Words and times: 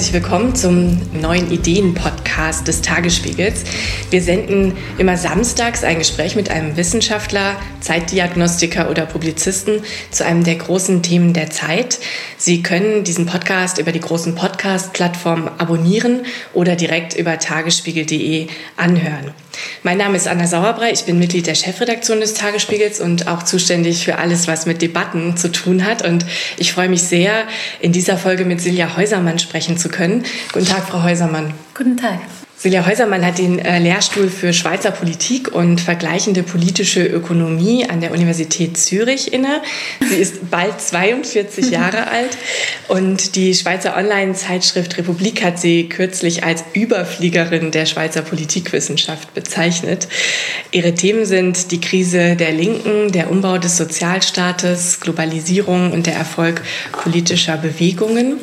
herzlich 0.00 0.22
willkommen 0.22 0.54
zum 0.54 0.98
neuen 1.20 1.50
Ideen-Podcast 1.50 2.66
des 2.66 2.80
Tagesspiegels. 2.80 3.64
Wir 4.08 4.22
senden 4.22 4.74
immer 4.96 5.18
samstags 5.18 5.84
ein 5.84 5.98
Gespräch 5.98 6.36
mit 6.36 6.50
einem 6.50 6.78
Wissenschaftler, 6.78 7.56
Zeitdiagnostiker 7.80 8.90
oder 8.90 9.06
Publizisten 9.06 9.82
zu 10.10 10.24
einem 10.24 10.44
der 10.44 10.56
großen 10.56 11.02
Themen 11.02 11.32
der 11.32 11.50
Zeit. 11.50 11.98
Sie 12.36 12.62
können 12.62 13.04
diesen 13.04 13.26
Podcast 13.26 13.78
über 13.78 13.92
die 13.92 14.00
großen 14.00 14.34
Podcast-Plattformen 14.34 15.48
abonnieren 15.58 16.22
oder 16.52 16.76
direkt 16.76 17.14
über 17.14 17.38
tagesspiegel.de 17.38 18.48
anhören. 18.76 19.32
Mein 19.82 19.98
Name 19.98 20.16
ist 20.16 20.28
Anna 20.28 20.46
Sauerbrei, 20.46 20.92
ich 20.92 21.04
bin 21.04 21.18
Mitglied 21.18 21.46
der 21.46 21.54
Chefredaktion 21.54 22.20
des 22.20 22.34
Tagesspiegels 22.34 23.00
und 23.00 23.28
auch 23.28 23.42
zuständig 23.42 24.04
für 24.04 24.18
alles, 24.18 24.46
was 24.46 24.66
mit 24.66 24.82
Debatten 24.82 25.36
zu 25.36 25.50
tun 25.50 25.84
hat. 25.84 26.02
Und 26.06 26.24
ich 26.56 26.72
freue 26.72 26.88
mich 26.88 27.02
sehr, 27.02 27.44
in 27.80 27.92
dieser 27.92 28.16
Folge 28.16 28.44
mit 28.44 28.60
Silja 28.60 28.96
Häusermann 28.96 29.38
sprechen 29.38 29.78
zu 29.78 29.88
können. 29.88 30.24
Guten 30.52 30.66
Tag, 30.66 30.88
Frau 30.88 31.02
Häusermann. 31.02 31.54
Guten 31.74 31.96
Tag. 31.96 32.20
Silja 32.62 32.84
Häusermann 32.84 33.24
hat 33.24 33.38
den 33.38 33.58
äh, 33.58 33.78
Lehrstuhl 33.78 34.28
für 34.28 34.52
Schweizer 34.52 34.90
Politik 34.90 35.50
und 35.50 35.80
vergleichende 35.80 36.42
politische 36.42 37.02
Ökonomie 37.06 37.88
an 37.88 38.02
der 38.02 38.12
Universität 38.12 38.76
Zürich 38.76 39.32
inne. 39.32 39.62
Sie 40.06 40.16
ist 40.16 40.50
bald 40.50 40.78
42 40.78 41.70
Jahre 41.70 42.08
alt 42.08 42.36
und 42.88 43.34
die 43.34 43.54
Schweizer 43.54 43.96
Online-Zeitschrift 43.96 44.98
Republik 44.98 45.42
hat 45.42 45.58
sie 45.58 45.88
kürzlich 45.88 46.44
als 46.44 46.62
Überfliegerin 46.74 47.70
der 47.70 47.86
Schweizer 47.86 48.20
Politikwissenschaft 48.20 49.32
bezeichnet. 49.32 50.06
Ihre 50.70 50.92
Themen 50.92 51.24
sind 51.24 51.70
die 51.70 51.80
Krise 51.80 52.36
der 52.36 52.52
Linken, 52.52 53.10
der 53.10 53.30
Umbau 53.30 53.56
des 53.56 53.78
Sozialstaates, 53.78 55.00
Globalisierung 55.00 55.92
und 55.92 56.06
der 56.06 56.16
Erfolg 56.16 56.60
politischer 56.92 57.56
Bewegungen. 57.56 58.34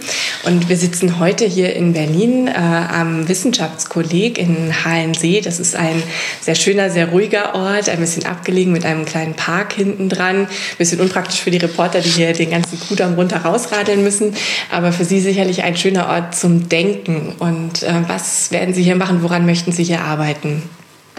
Und 0.41 0.69
wir 0.69 0.77
sitzen 0.77 1.19
heute 1.19 1.45
hier 1.45 1.75
in 1.75 1.93
Berlin 1.93 2.47
äh, 2.47 2.53
am 2.53 3.27
Wissenschaftskolleg 3.27 4.06
Kolleg 4.07 4.37
in 4.37 4.85
Hallensee. 4.85 5.41
Das 5.41 5.59
ist 5.59 5.75
ein 5.75 6.01
sehr 6.41 6.55
schöner, 6.55 6.89
sehr 6.89 7.09
ruhiger 7.09 7.55
Ort, 7.55 7.89
ein 7.89 7.99
bisschen 7.99 8.25
abgelegen 8.25 8.71
mit 8.71 8.85
einem 8.85 9.05
kleinen 9.05 9.33
Park 9.33 9.73
hinten 9.73 10.09
dran. 10.09 10.41
Ein 10.41 10.47
bisschen 10.77 10.99
unpraktisch 10.99 11.39
für 11.39 11.51
die 11.51 11.57
Reporter, 11.57 12.01
die 12.01 12.09
hier 12.09 12.33
den 12.33 12.51
ganzen 12.51 12.79
Kudamm 12.79 13.15
runter 13.15 13.37
rausradeln 13.37 14.03
müssen, 14.03 14.33
aber 14.71 14.91
für 14.91 15.05
Sie 15.05 15.19
sicherlich 15.19 15.63
ein 15.63 15.77
schöner 15.77 16.07
Ort 16.09 16.35
zum 16.35 16.69
Denken. 16.69 17.33
Und 17.39 17.83
äh, 17.83 17.93
was 18.07 18.51
werden 18.51 18.73
Sie 18.73 18.83
hier 18.83 18.95
machen? 18.95 19.23
Woran 19.23 19.45
möchten 19.45 19.71
Sie 19.71 19.83
hier 19.83 20.01
arbeiten? 20.01 20.63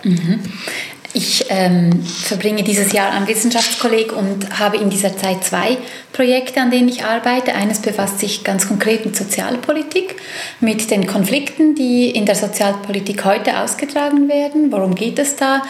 Mhm. 0.05 0.41
Ich 1.15 1.47
ähm, 1.49 2.03
verbringe 2.03 2.63
dieses 2.63 2.93
Jahr 2.93 3.13
am 3.13 3.27
Wissenschaftskolleg 3.27 4.13
und 4.13 4.59
habe 4.59 4.77
in 4.77 4.91
dieser 4.91 5.17
Zeit 5.17 5.43
zwei 5.43 5.79
Projekte, 6.13 6.61
an 6.61 6.71
denen 6.71 6.89
ich 6.89 7.03
arbeite. 7.03 7.55
Eines 7.55 7.81
befasst 7.81 8.19
sich 8.19 8.45
ganz 8.45 8.69
konkret 8.69 9.07
mit 9.07 9.17
Sozialpolitik, 9.17 10.17
mit 10.61 10.91
den 10.91 11.07
Konflikten, 11.07 11.75
die 11.75 12.11
in 12.11 12.27
der 12.27 12.35
Sozialpolitik 12.35 13.25
heute 13.25 13.59
ausgetragen 13.59 14.29
werden. 14.29 14.71
Worum 14.71 14.95
geht 14.95 15.19
es 15.19 15.37
da? 15.37 15.63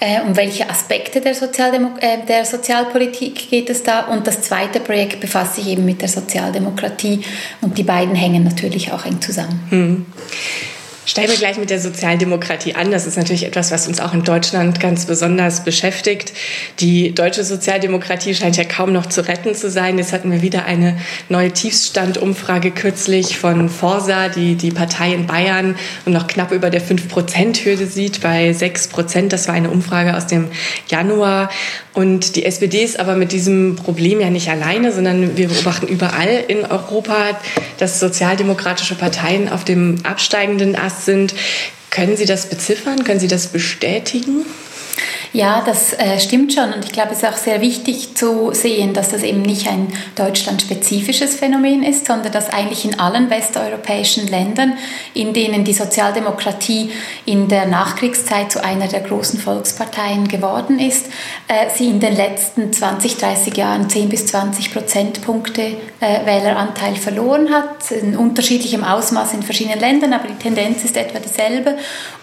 Äh, 0.00 0.22
um 0.22 0.34
welche 0.34 0.70
Aspekte 0.70 1.20
der, 1.20 1.34
Sozialdemo 1.34 1.90
äh, 2.00 2.24
der 2.26 2.46
Sozialpolitik 2.46 3.50
geht 3.50 3.68
es 3.68 3.82
da? 3.82 4.06
Und 4.06 4.26
das 4.26 4.40
zweite 4.40 4.80
Projekt 4.80 5.20
befasst 5.20 5.56
sich 5.56 5.68
eben 5.68 5.84
mit 5.84 6.00
der 6.00 6.08
Sozialdemokratie 6.08 7.20
und 7.60 7.76
die 7.76 7.82
beiden 7.82 8.14
hängen 8.14 8.44
natürlich 8.44 8.92
auch 8.92 9.04
eng 9.04 9.20
zusammen. 9.20 9.60
Hm. 9.68 10.06
Steigen 11.08 11.30
wir 11.30 11.38
gleich 11.38 11.56
mit 11.56 11.70
der 11.70 11.78
Sozialdemokratie 11.78 12.74
an. 12.74 12.90
Das 12.90 13.06
ist 13.06 13.16
natürlich 13.16 13.46
etwas, 13.46 13.70
was 13.70 13.86
uns 13.86 14.00
auch 14.00 14.12
in 14.12 14.24
Deutschland 14.24 14.80
ganz 14.80 15.06
besonders 15.06 15.62
beschäftigt. 15.62 16.32
Die 16.80 17.14
deutsche 17.14 17.44
Sozialdemokratie 17.44 18.34
scheint 18.34 18.56
ja 18.56 18.64
kaum 18.64 18.92
noch 18.92 19.06
zu 19.06 19.20
retten 19.20 19.54
zu 19.54 19.70
sein. 19.70 19.98
Jetzt 19.98 20.12
hatten 20.12 20.32
wir 20.32 20.42
wieder 20.42 20.64
eine 20.64 20.98
neue 21.28 21.52
Tiefstandumfrage 21.52 22.72
kürzlich 22.72 23.38
von 23.38 23.68
Forsa, 23.68 24.28
die 24.28 24.56
die 24.56 24.72
Partei 24.72 25.14
in 25.14 25.28
Bayern 25.28 25.76
noch 26.06 26.26
knapp 26.26 26.50
über 26.50 26.70
der 26.70 26.82
5-Prozent-Hürde 26.82 27.86
sieht, 27.86 28.20
bei 28.20 28.52
6 28.52 28.88
Prozent. 28.88 29.32
Das 29.32 29.46
war 29.46 29.54
eine 29.54 29.70
Umfrage 29.70 30.16
aus 30.16 30.26
dem 30.26 30.48
Januar. 30.88 31.50
Und 31.94 32.34
die 32.34 32.44
SPD 32.44 32.82
ist 32.82 32.98
aber 32.98 33.14
mit 33.14 33.30
diesem 33.30 33.76
Problem 33.76 34.20
ja 34.20 34.28
nicht 34.28 34.50
alleine, 34.50 34.92
sondern 34.92 35.36
wir 35.36 35.46
beobachten 35.48 35.86
überall 35.86 36.44
in 36.48 36.64
Europa, 36.64 37.38
dass 37.78 38.00
sozialdemokratische 38.00 38.96
Parteien 38.96 39.48
auf 39.48 39.64
dem 39.64 39.98
absteigenden 40.02 40.74
Ast 40.74 40.95
sind. 41.04 41.34
Können 41.90 42.16
Sie 42.16 42.26
das 42.26 42.46
beziffern? 42.46 43.04
Können 43.04 43.20
Sie 43.20 43.28
das 43.28 43.48
bestätigen? 43.48 44.44
Ja, 45.32 45.62
das 45.64 45.92
äh, 45.92 46.18
stimmt 46.18 46.52
schon. 46.52 46.72
Und 46.72 46.84
ich 46.84 46.92
glaube, 46.92 47.12
es 47.12 47.18
ist 47.18 47.28
auch 47.28 47.36
sehr 47.36 47.60
wichtig 47.60 48.14
zu 48.14 48.52
sehen, 48.52 48.94
dass 48.94 49.10
das 49.10 49.22
eben 49.22 49.42
nicht 49.42 49.68
ein 49.68 49.88
deutschlandspezifisches 50.14 51.36
Phänomen 51.36 51.82
ist, 51.82 52.06
sondern 52.06 52.32
dass 52.32 52.50
eigentlich 52.50 52.84
in 52.84 52.98
allen 52.98 53.28
westeuropäischen 53.30 54.28
Ländern, 54.28 54.74
in 55.14 55.32
denen 55.32 55.64
die 55.64 55.72
Sozialdemokratie 55.72 56.90
in 57.24 57.48
der 57.48 57.66
Nachkriegszeit 57.66 58.52
zu 58.52 58.62
einer 58.64 58.88
der 58.88 59.00
großen 59.00 59.38
Volksparteien 59.38 60.28
geworden 60.28 60.78
ist, 60.78 61.06
äh, 61.48 61.70
sie 61.74 61.88
in 61.88 62.00
den 62.00 62.16
letzten 62.16 62.72
20, 62.72 63.16
30 63.16 63.56
Jahren 63.56 63.90
10 63.90 64.08
bis 64.08 64.26
20 64.26 64.72
Prozentpunkte 64.72 65.62
äh, 66.00 66.24
Wähleranteil 66.24 66.96
verloren 66.96 67.52
hat, 67.52 67.90
in 67.90 68.16
unterschiedlichem 68.16 68.84
Ausmaß 68.84 69.34
in 69.34 69.42
verschiedenen 69.42 69.80
Ländern, 69.80 70.12
aber 70.12 70.28
die 70.28 70.42
Tendenz 70.42 70.84
ist 70.84 70.96
etwa 70.96 71.18
dieselbe. 71.18 71.76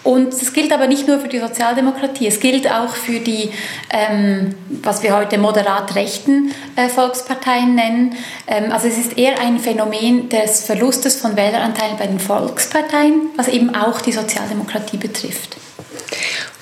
Und 0.03 0.33
das 0.33 0.51
gilt 0.51 0.73
aber 0.73 0.87
nicht 0.87 1.07
nur 1.07 1.19
für 1.19 1.29
die 1.29 1.39
Sozialdemokratie, 1.39 2.27
es 2.27 2.39
gilt 2.39 2.69
auch 2.69 2.93
für 2.93 3.19
die, 3.19 3.51
ähm, 3.89 4.53
was 4.81 5.01
wir 5.01 5.15
heute 5.15 5.37
moderat 5.37 5.95
rechten 5.95 6.51
äh, 6.75 6.89
Volksparteien 6.89 7.73
nennen. 7.75 8.15
Ähm, 8.47 8.71
also 8.71 8.87
es 8.87 8.97
ist 8.97 9.17
eher 9.17 9.39
ein 9.39 9.59
Phänomen 9.59 10.27
des 10.27 10.65
Verlustes 10.65 11.15
von 11.15 11.37
Wähleranteilen 11.37 11.97
bei 11.97 12.07
den 12.07 12.19
Volksparteien, 12.19 13.29
was 13.37 13.47
eben 13.47 13.73
auch 13.75 14.01
die 14.01 14.11
Sozialdemokratie 14.11 14.97
betrifft. 14.97 15.55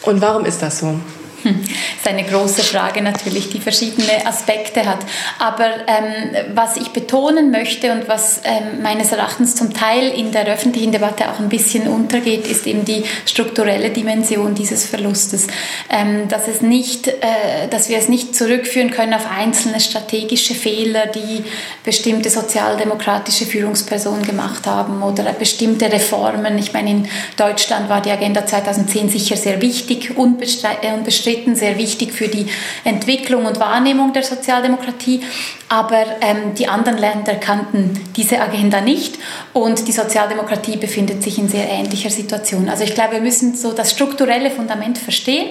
Und 0.04 0.22
warum 0.22 0.46
ist 0.46 0.62
das 0.62 0.80
so? 0.80 1.00
Ist 1.98 2.08
eine 2.08 2.24
große 2.24 2.64
Frage 2.64 3.02
natürlich, 3.02 3.50
die 3.50 3.60
verschiedene 3.60 4.26
Aspekte 4.26 4.86
hat. 4.86 5.00
Aber 5.40 5.66
ähm, 5.88 6.56
was 6.56 6.78
ich 6.78 6.90
betonen 6.90 7.52
möchte 7.52 7.92
und 7.92 8.08
was 8.08 8.42
ähm, 8.44 8.82
meines 8.82 9.12
Erachtens 9.12 9.56
zum 9.56 9.74
Teil 9.74 10.10
in 10.10 10.32
der 10.32 10.46
öffentlichen 10.46 10.92
Debatte 10.92 11.30
auch 11.30 11.40
ein 11.40 11.50
bisschen 11.50 11.88
untergeht, 11.88 12.48
ist 12.48 12.68
eben 12.68 12.86
die 12.86 13.04
strukturelle 13.26 13.90
Dimension 13.90 14.56
dieses 14.56 14.86
Verlustes. 14.86 15.48
Ähm, 15.90 16.28
dass, 16.28 16.48
es 16.48 16.62
nicht, 16.62 17.08
äh, 17.08 17.68
dass 17.70 17.90
wir 17.90 17.98
es 17.98 18.08
nicht 18.08 18.36
zurückführen 18.36 18.92
können 18.92 19.14
auf 19.14 19.26
einzelne 19.30 19.80
strategische 19.80 20.54
Fehler, 20.54 21.08
die 21.08 21.44
bestimmte 21.84 22.30
sozialdemokratische 22.30 23.46
Führungspersonen 23.46 24.24
gemacht 24.24 24.68
haben 24.68 25.02
oder 25.02 25.24
bestimmte 25.34 25.92
Reformen. 25.92 26.58
Ich 26.58 26.74
meine, 26.74 26.92
in 26.92 27.08
Deutschland 27.38 27.90
war 27.90 28.02
die 28.02 28.12
Agenda 28.12 28.46
2010 28.46 29.10
sicher 29.10 29.36
sehr 29.36 29.62
wichtig, 29.62 30.18
unbestritten 30.18 31.31
umstritten, 31.32 31.56
sehr 31.56 31.78
wichtig 31.78 32.12
für 32.12 32.28
die 32.28 32.48
Entwicklung 32.84 33.46
und 33.46 33.60
Wahrnehmung 33.60 34.14
der 34.14 34.24
Sozialdemokratie. 34.24 35.22
Aber 35.70 36.04
ähm, 36.22 36.54
die 36.58 36.68
anderen 36.68 36.98
Länder 36.98 37.36
kannten 37.36 38.00
diese 38.16 38.42
Agenda 38.42 38.82
nicht 38.82 39.18
und 39.54 39.88
die 39.88 39.92
Sozialdemokratie 39.92 40.78
befindet 40.78 41.24
sich 41.24 41.38
in 41.38 41.48
sehr 41.48 41.70
ähnlicher 41.70 42.10
Situation. 42.10 42.70
Also 42.70 42.84
ich 42.84 42.94
glaube, 42.94 43.14
wir 43.14 43.22
müssen 43.22 43.56
so 43.56 43.72
das 43.72 43.92
strukturelle 43.92 44.52
Fundament 44.52 44.98
verstehen 44.98 45.50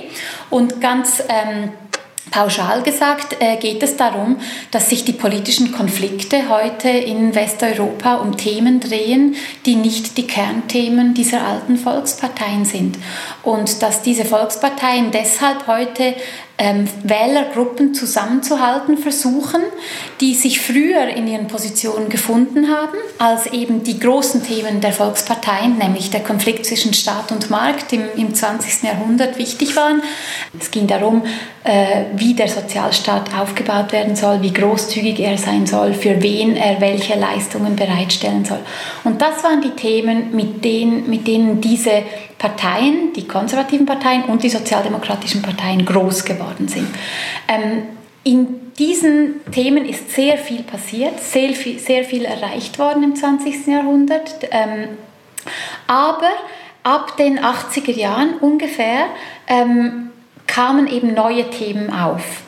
und 0.50 0.80
ganz 0.80 1.22
ähm, 1.28 1.70
Pauschal 2.31 2.82
gesagt 2.82 3.36
äh, 3.41 3.56
geht 3.56 3.82
es 3.82 3.97
darum, 3.97 4.36
dass 4.70 4.88
sich 4.88 5.04
die 5.04 5.12
politischen 5.12 5.72
Konflikte 5.72 6.48
heute 6.48 6.88
in 6.88 7.34
Westeuropa 7.34 8.16
um 8.16 8.36
Themen 8.36 8.78
drehen, 8.78 9.34
die 9.66 9.75
nicht 9.75 10.16
die 10.16 10.26
Kernthemen 10.26 11.14
dieser 11.14 11.44
alten 11.44 11.76
Volksparteien 11.76 12.65
sind. 12.65 12.98
Und 13.42 13.83
dass 13.83 14.03
diese 14.03 14.24
Volksparteien 14.24 15.10
deshalb 15.10 15.66
heute 15.66 16.15
ähm, 16.60 16.86
Wählergruppen 17.04 17.95
zusammenzuhalten 17.95 18.98
versuchen, 18.98 19.62
die 20.21 20.34
sich 20.34 20.60
früher 20.60 21.09
in 21.09 21.27
ihren 21.27 21.47
Positionen 21.47 22.10
gefunden 22.10 22.68
haben, 22.68 22.98
als 23.18 23.47
eben 23.47 23.83
die 23.83 23.98
großen 23.98 24.42
Themen 24.45 24.83
der 24.83 24.92
Volksparteien, 24.92 25.78
nämlich 25.78 26.10
der 26.10 26.21
Konflikt 26.21 26.66
zwischen 26.66 26.92
Staat 26.92 27.33
und 27.33 27.48
Markt 27.48 27.95
im, 27.95 28.03
im 28.15 28.34
20. 28.34 28.83
Jahrhundert 28.83 29.39
wichtig 29.39 29.74
waren. 29.74 30.03
Es 30.60 30.71
ging 30.71 30.86
darum, 30.86 31.22
äh, 31.65 32.04
wie 32.16 32.34
der 32.34 32.48
Sozialstaat 32.48 33.34
aufgebaut 33.34 33.92
werden 33.92 34.15
soll, 34.15 34.42
wie 34.42 34.53
großzügig 34.53 35.18
er 35.21 35.39
sein 35.39 35.66
soll, 35.66 35.95
für 35.95 36.21
wen 36.22 36.57
er 36.57 36.78
welche 36.83 37.18
Leistungen 37.18 37.74
bereitstellen 37.74 38.45
soll. 38.45 38.60
Und 39.04 39.22
das 39.22 39.42
waren 39.42 39.62
die 39.62 39.71
Themen, 39.71 40.36
mit 40.36 40.62
denen, 40.62 41.09
mit 41.09 41.27
denen 41.27 41.62
diese 41.62 42.03
Parteien, 42.36 43.12
die 43.15 43.27
konservativen 43.27 43.86
Parteien 43.86 44.24
und 44.24 44.42
die 44.42 44.48
sozialdemokratischen 44.48 45.42
Parteien 45.42 45.84
groß 45.84 46.24
geworden 46.24 46.49
sind. 46.68 46.88
Ähm, 47.48 47.82
in 48.22 48.72
diesen 48.78 49.41
Themen 49.50 49.84
ist 49.84 50.10
sehr 50.12 50.36
viel 50.38 50.62
passiert, 50.62 51.20
sehr 51.20 51.52
viel, 51.54 51.78
sehr 51.78 52.04
viel 52.04 52.24
erreicht 52.24 52.78
worden 52.78 53.02
im 53.02 53.14
20. 53.14 53.66
Jahrhundert. 53.66 54.48
Ähm, 54.50 54.88
aber 55.86 56.30
ab 56.82 57.16
den 57.16 57.38
80er 57.38 57.92
Jahren 57.92 58.34
ungefähr 58.41 59.06
ähm, 59.47 60.10
kamen 60.47 60.86
eben 60.86 61.14
neue 61.14 61.48
Themen 61.50 61.92
auf 61.92 62.42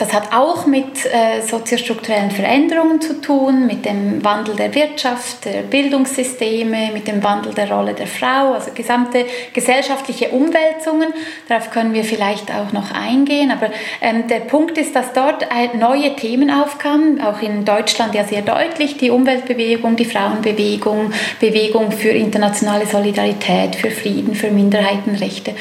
das 0.00 0.14
hat 0.14 0.32
auch 0.32 0.64
mit 0.64 1.04
äh, 1.04 1.42
soziostrukturellen 1.42 2.30
Veränderungen 2.30 3.02
zu 3.02 3.20
tun, 3.20 3.66
mit 3.66 3.84
dem 3.84 4.24
Wandel 4.24 4.56
der 4.56 4.74
Wirtschaft, 4.74 5.44
der 5.44 5.60
Bildungssysteme, 5.60 6.90
mit 6.94 7.06
dem 7.06 7.22
Wandel 7.22 7.52
der 7.52 7.70
Rolle 7.70 7.92
der 7.92 8.06
Frau, 8.06 8.54
also 8.54 8.70
gesamte 8.74 9.26
gesellschaftliche 9.52 10.30
Umwälzungen. 10.30 11.12
Darauf 11.48 11.70
können 11.70 11.92
wir 11.92 12.04
vielleicht 12.04 12.50
auch 12.50 12.72
noch 12.72 12.92
eingehen. 12.92 13.50
Aber 13.50 13.70
ähm, 14.00 14.26
der 14.26 14.40
Punkt 14.40 14.78
ist, 14.78 14.96
dass 14.96 15.12
dort 15.12 15.46
neue 15.78 16.16
Themen 16.16 16.50
aufkamen, 16.50 17.20
auch 17.20 17.42
in 17.42 17.66
Deutschland 17.66 18.14
ja 18.14 18.24
sehr 18.24 18.42
deutlich, 18.42 18.96
die 18.96 19.10
Umweltbewegung, 19.10 19.96
die 19.96 20.06
Frauenbewegung, 20.06 21.12
Bewegung 21.40 21.92
für 21.92 22.08
internationale 22.08 22.86
Solidarität, 22.86 23.76
für 23.76 23.90
Frieden, 23.90 24.34
für 24.34 24.50
Minderheitenrechte. 24.50 25.54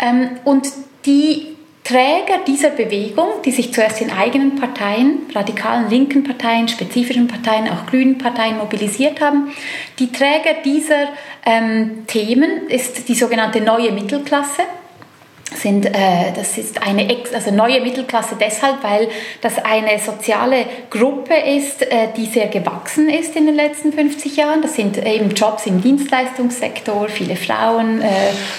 Ähm, 0.00 0.30
und 0.44 0.66
die 1.06 1.53
Träger 1.84 2.38
dieser 2.46 2.70
Bewegung, 2.70 3.42
die 3.44 3.50
sich 3.50 3.74
zuerst 3.74 4.00
in 4.00 4.10
eigenen 4.10 4.56
Parteien, 4.56 5.26
radikalen 5.34 5.90
linken 5.90 6.24
Parteien, 6.24 6.66
spezifischen 6.66 7.28
Parteien, 7.28 7.68
auch 7.68 7.84
grünen 7.84 8.16
Parteien 8.16 8.56
mobilisiert 8.56 9.20
haben, 9.20 9.50
die 9.98 10.10
Träger 10.10 10.54
dieser 10.64 11.08
ähm, 11.44 12.06
Themen 12.06 12.68
ist 12.68 13.06
die 13.08 13.14
sogenannte 13.14 13.60
neue 13.60 13.92
Mittelklasse 13.92 14.62
sind, 15.56 15.86
äh, 15.86 16.32
das 16.34 16.58
ist 16.58 16.82
eine 16.82 17.06
also 17.32 17.50
neue 17.50 17.80
Mittelklasse 17.80 18.36
deshalb, 18.38 18.82
weil 18.82 19.08
das 19.40 19.64
eine 19.64 19.98
soziale 19.98 20.66
Gruppe 20.90 21.34
ist, 21.34 21.82
äh, 21.82 22.08
die 22.16 22.26
sehr 22.26 22.48
gewachsen 22.48 23.08
ist 23.08 23.36
in 23.36 23.46
den 23.46 23.54
letzten 23.54 23.92
50 23.92 24.36
Jahren. 24.36 24.62
Das 24.62 24.74
sind 24.74 24.98
eben 25.04 25.30
Jobs 25.30 25.66
im 25.66 25.80
Dienstleistungssektor, 25.80 27.08
viele 27.08 27.36
Frauen, 27.36 28.00
äh, 28.02 28.08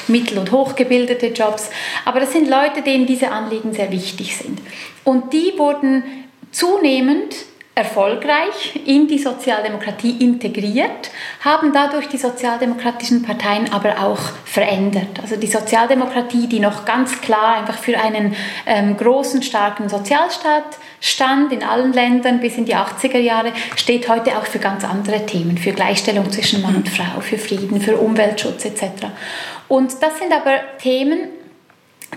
mittel- 0.07 0.37
und 0.37 0.51
hochgebildete 0.51 1.27
Jobs. 1.27 1.69
Aber 2.05 2.19
das 2.19 2.31
sind 2.31 2.49
Leute, 2.49 2.81
denen 2.81 3.05
diese 3.05 3.31
Anliegen 3.31 3.73
sehr 3.73 3.91
wichtig 3.91 4.37
sind. 4.37 4.59
Und 5.03 5.33
die 5.33 5.53
wurden 5.57 6.03
zunehmend 6.51 7.35
erfolgreich 7.75 8.79
in 8.85 9.09
die 9.09 9.19
Sozialdemokratie 9.19 10.23
integriert, 10.23 11.11
haben 11.43 11.73
dadurch 11.73 12.07
die 12.07 12.17
sozialdemokratischen 12.17 13.21
Parteien 13.21 13.71
aber 13.73 14.01
auch 14.01 14.19
verändert. 14.45 15.19
Also 15.21 15.35
die 15.35 15.47
Sozialdemokratie, 15.47 16.47
die 16.47 16.61
noch 16.61 16.85
ganz 16.85 17.19
klar 17.19 17.57
einfach 17.57 17.77
für 17.77 17.99
einen 17.99 18.33
ähm, 18.65 18.95
großen, 18.95 19.43
starken 19.43 19.89
Sozialstaat 19.89 20.63
stand 21.01 21.51
in 21.51 21.63
allen 21.63 21.91
Ländern 21.91 22.39
bis 22.39 22.57
in 22.57 22.63
die 22.63 22.75
80er 22.75 23.19
Jahre, 23.19 23.51
steht 23.75 24.07
heute 24.07 24.37
auch 24.37 24.45
für 24.45 24.59
ganz 24.59 24.85
andere 24.85 25.25
Themen, 25.25 25.57
für 25.57 25.73
Gleichstellung 25.73 26.31
zwischen 26.31 26.61
Mann 26.61 26.77
und 26.77 26.87
Frau, 26.87 27.19
für 27.19 27.37
Frieden, 27.37 27.81
für 27.81 27.97
Umweltschutz 27.97 28.63
etc. 28.63 29.07
Und 29.67 30.01
das 30.01 30.17
sind 30.19 30.31
aber 30.31 30.61
Themen, 30.81 31.27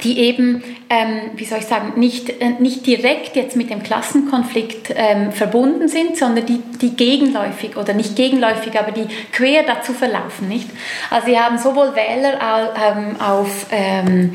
die 0.03 0.19
eben, 0.19 0.63
ähm, 0.91 1.31
wie 1.37 1.45
soll 1.45 1.59
ich 1.59 1.67
sagen, 1.67 1.99
nicht, 1.99 2.29
äh, 2.41 2.51
nicht 2.59 2.87
direkt 2.87 3.37
jetzt 3.37 3.57
mit 3.57 3.71
dem 3.71 3.83
Klassenkonflikt 3.83 4.95
ähm, 4.97 5.33
verbunden 5.33 5.89
sind, 5.89 6.17
sondern 6.17 6.47
die, 6.47 6.61
die 6.81 6.97
gegenläufig 6.97 7.77
oder 7.77 7.95
nicht 7.95 8.17
gegenläufig, 8.17 8.79
aber 8.79 8.93
die 8.93 9.07
quer 9.33 9.63
dazu 9.65 9.93
verlaufen. 9.93 10.49
Nicht? 10.49 10.69
Also 11.11 11.29
sie 11.29 11.39
haben 11.39 11.59
sowohl 11.59 11.95
Wähler 11.95 12.39
ähm, 12.77 13.21
auf 13.21 13.67
ähm, 13.71 14.35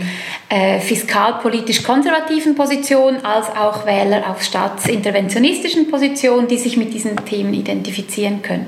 äh, 0.50 0.80
fiskalpolitisch 0.80 1.84
konservativen 1.84 2.56
Positionen 2.56 3.26
als 3.26 3.48
auch 3.50 3.86
Wähler 3.86 4.30
auf 4.30 4.44
staatsinterventionistischen 4.44 5.90
Positionen, 5.90 6.48
die 6.48 6.58
sich 6.58 6.78
mit 6.78 6.94
diesen 6.94 7.16
Themen 7.26 7.54
identifizieren 7.54 8.42
können. 8.42 8.68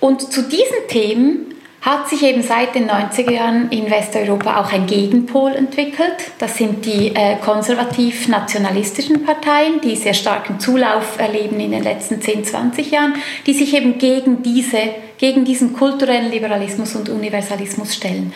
Und 0.00 0.20
zu 0.32 0.42
diesen 0.42 0.88
Themen 0.88 1.53
hat 1.84 2.08
sich 2.08 2.22
eben 2.22 2.42
seit 2.42 2.74
den 2.74 2.88
90er 2.88 3.30
Jahren 3.30 3.70
in 3.70 3.90
Westeuropa 3.90 4.58
auch 4.58 4.72
ein 4.72 4.86
Gegenpol 4.86 5.52
entwickelt. 5.52 6.16
Das 6.38 6.56
sind 6.56 6.86
die 6.86 7.14
äh, 7.14 7.36
konservativ-nationalistischen 7.44 9.22
Parteien, 9.22 9.82
die 9.82 9.94
sehr 9.94 10.14
starken 10.14 10.58
Zulauf 10.58 11.18
erleben 11.18 11.60
in 11.60 11.72
den 11.72 11.82
letzten 11.82 12.22
10, 12.22 12.44
20 12.44 12.90
Jahren, 12.90 13.14
die 13.46 13.52
sich 13.52 13.74
eben 13.74 13.98
gegen, 13.98 14.42
diese, 14.42 14.78
gegen 15.18 15.44
diesen 15.44 15.74
kulturellen 15.74 16.30
Liberalismus 16.30 16.96
und 16.96 17.10
Universalismus 17.10 17.94
stellen. 17.94 18.32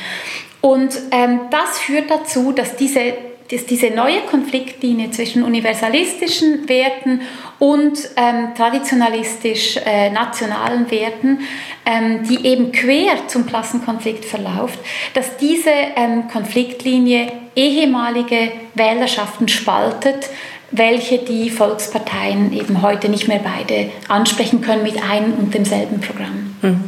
Und 0.60 0.98
ähm, 1.10 1.40
das 1.50 1.78
führt 1.78 2.10
dazu, 2.10 2.52
dass 2.52 2.76
diese 2.76 3.14
dass 3.50 3.64
diese 3.64 3.90
neue 3.90 4.20
Konfliktlinie 4.30 5.10
zwischen 5.10 5.42
universalistischen 5.42 6.68
Werten 6.68 7.22
und 7.58 7.98
ähm, 8.16 8.54
traditionalistisch 8.56 9.78
äh, 9.78 10.10
Werten, 10.10 11.40
ähm, 11.86 12.22
die 12.28 12.46
eben 12.46 12.72
quer 12.72 13.26
zum 13.26 13.46
Klassenkonflikt 13.46 14.24
verläuft, 14.24 14.78
dass 15.14 15.36
diese 15.38 15.70
ähm, 15.70 16.28
Konfliktlinie 16.28 17.32
ehemalige 17.56 18.52
Wählerschaften 18.74 19.48
spaltet, 19.48 20.28
welche 20.70 21.18
die 21.18 21.48
Volksparteien 21.48 22.52
eben 22.52 22.82
heute 22.82 23.08
nicht 23.08 23.26
mehr 23.26 23.40
beide 23.42 23.90
ansprechen 24.08 24.60
können 24.60 24.82
mit 24.82 25.02
einem 25.02 25.32
und 25.34 25.54
demselben 25.54 26.00
Programm. 26.00 26.56
Mhm. 26.60 26.84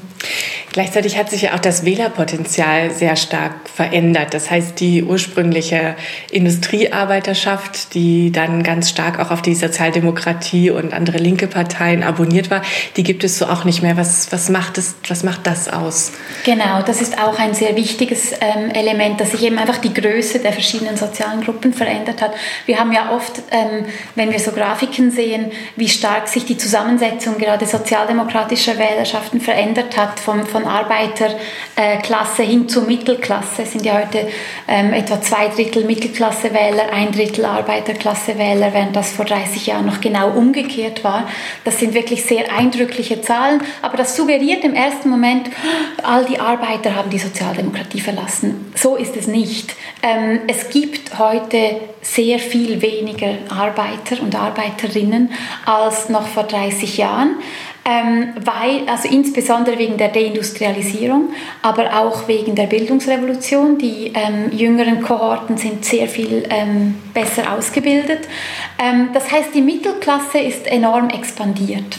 Gleichzeitig 0.72 1.18
hat 1.18 1.30
sich 1.30 1.42
ja 1.42 1.54
auch 1.54 1.58
das 1.58 1.84
Wählerpotenzial 1.84 2.92
sehr 2.92 3.16
stark 3.16 3.68
verändert. 3.74 4.34
Das 4.34 4.52
heißt, 4.52 4.78
die 4.78 5.02
ursprüngliche 5.02 5.96
Industriearbeiterschaft, 6.30 7.94
die 7.94 8.30
dann 8.30 8.62
ganz 8.62 8.88
stark 8.88 9.18
auch 9.18 9.32
auf 9.32 9.42
die 9.42 9.56
Sozialdemokratie 9.56 10.70
und 10.70 10.92
andere 10.92 11.18
linke 11.18 11.48
Parteien 11.48 12.04
abonniert 12.04 12.52
war, 12.52 12.62
die 12.96 13.02
gibt 13.02 13.24
es 13.24 13.38
so 13.38 13.46
auch 13.46 13.64
nicht 13.64 13.82
mehr. 13.82 13.96
Was, 13.96 14.30
was, 14.30 14.48
macht, 14.48 14.78
es, 14.78 14.94
was 15.08 15.24
macht 15.24 15.44
das 15.48 15.68
aus? 15.68 16.12
Genau, 16.44 16.82
das 16.86 17.02
ist 17.02 17.20
auch 17.20 17.36
ein 17.40 17.52
sehr 17.54 17.74
wichtiges 17.74 18.32
ähm, 18.40 18.70
Element, 18.70 19.20
dass 19.20 19.32
sich 19.32 19.42
eben 19.42 19.58
einfach 19.58 19.78
die 19.78 19.92
Größe 19.92 20.38
der 20.38 20.52
verschiedenen 20.52 20.96
sozialen 20.96 21.40
Gruppen 21.42 21.74
verändert 21.74 22.22
hat. 22.22 22.32
Wir 22.66 22.78
haben 22.78 22.92
ja 22.92 23.10
oft, 23.12 23.42
ähm, 23.50 23.86
wenn 24.14 24.30
wir 24.30 24.38
so 24.38 24.52
Grafiken 24.52 25.10
sehen, 25.10 25.50
wie 25.74 25.88
stark 25.88 26.28
sich 26.28 26.44
die 26.44 26.56
Zusammensetzung 26.56 27.38
gerade 27.38 27.66
sozialdemokratischer 27.66 28.78
Wählerschaften 28.78 29.40
verändert 29.40 29.96
hat, 29.96 30.20
vom, 30.20 30.46
von 30.46 30.59
von 30.60 30.70
Arbeiterklasse 30.70 32.42
hin 32.42 32.68
zur 32.68 32.84
Mittelklasse. 32.84 33.62
Es 33.62 33.72
sind 33.72 33.84
ja 33.84 33.98
heute 33.98 34.28
ähm, 34.68 34.92
etwa 34.92 35.20
zwei 35.20 35.48
Drittel 35.48 35.84
Mittelklassewähler, 35.84 36.92
ein 36.92 37.12
Drittel 37.12 37.44
Arbeiterklassewähler, 37.44 38.72
während 38.72 38.96
das 38.96 39.12
vor 39.12 39.24
30 39.24 39.66
Jahren 39.66 39.86
noch 39.86 40.00
genau 40.00 40.30
umgekehrt 40.30 41.04
war. 41.04 41.28
Das 41.64 41.78
sind 41.78 41.94
wirklich 41.94 42.24
sehr 42.24 42.52
eindrückliche 42.52 43.20
Zahlen, 43.22 43.60
aber 43.82 43.96
das 43.96 44.16
suggeriert 44.16 44.64
im 44.64 44.74
ersten 44.74 45.08
Moment, 45.08 45.48
all 46.02 46.24
die 46.24 46.38
Arbeiter 46.38 46.94
haben 46.94 47.10
die 47.10 47.18
Sozialdemokratie 47.18 48.00
verlassen. 48.00 48.72
So 48.74 48.96
ist 48.96 49.16
es 49.16 49.26
nicht. 49.26 49.74
Ähm, 50.02 50.40
es 50.46 50.70
gibt 50.70 51.18
heute 51.18 51.80
sehr 52.02 52.38
viel 52.38 52.80
weniger 52.80 53.34
Arbeiter 53.50 54.22
und 54.22 54.34
Arbeiterinnen 54.34 55.30
als 55.66 56.08
noch 56.08 56.26
vor 56.26 56.44
30 56.44 56.96
Jahren 56.96 57.36
ähm, 57.84 58.34
weil, 58.44 58.88
also 58.88 59.08
insbesondere 59.08 59.78
wegen 59.78 59.96
der 59.96 60.08
Deindustrialisierung, 60.08 61.30
aber 61.62 61.98
auch 61.98 62.28
wegen 62.28 62.54
der 62.54 62.66
Bildungsrevolution. 62.66 63.78
Die 63.78 64.12
ähm, 64.14 64.52
jüngeren 64.52 65.02
Kohorten 65.02 65.56
sind 65.56 65.84
sehr 65.84 66.08
viel 66.08 66.44
ähm, 66.50 66.96
besser 67.14 67.52
ausgebildet. 67.52 68.28
Ähm, 68.78 69.10
das 69.14 69.30
heißt, 69.30 69.54
die 69.54 69.62
Mittelklasse 69.62 70.38
ist 70.38 70.66
enorm 70.66 71.08
expandiert. 71.10 71.98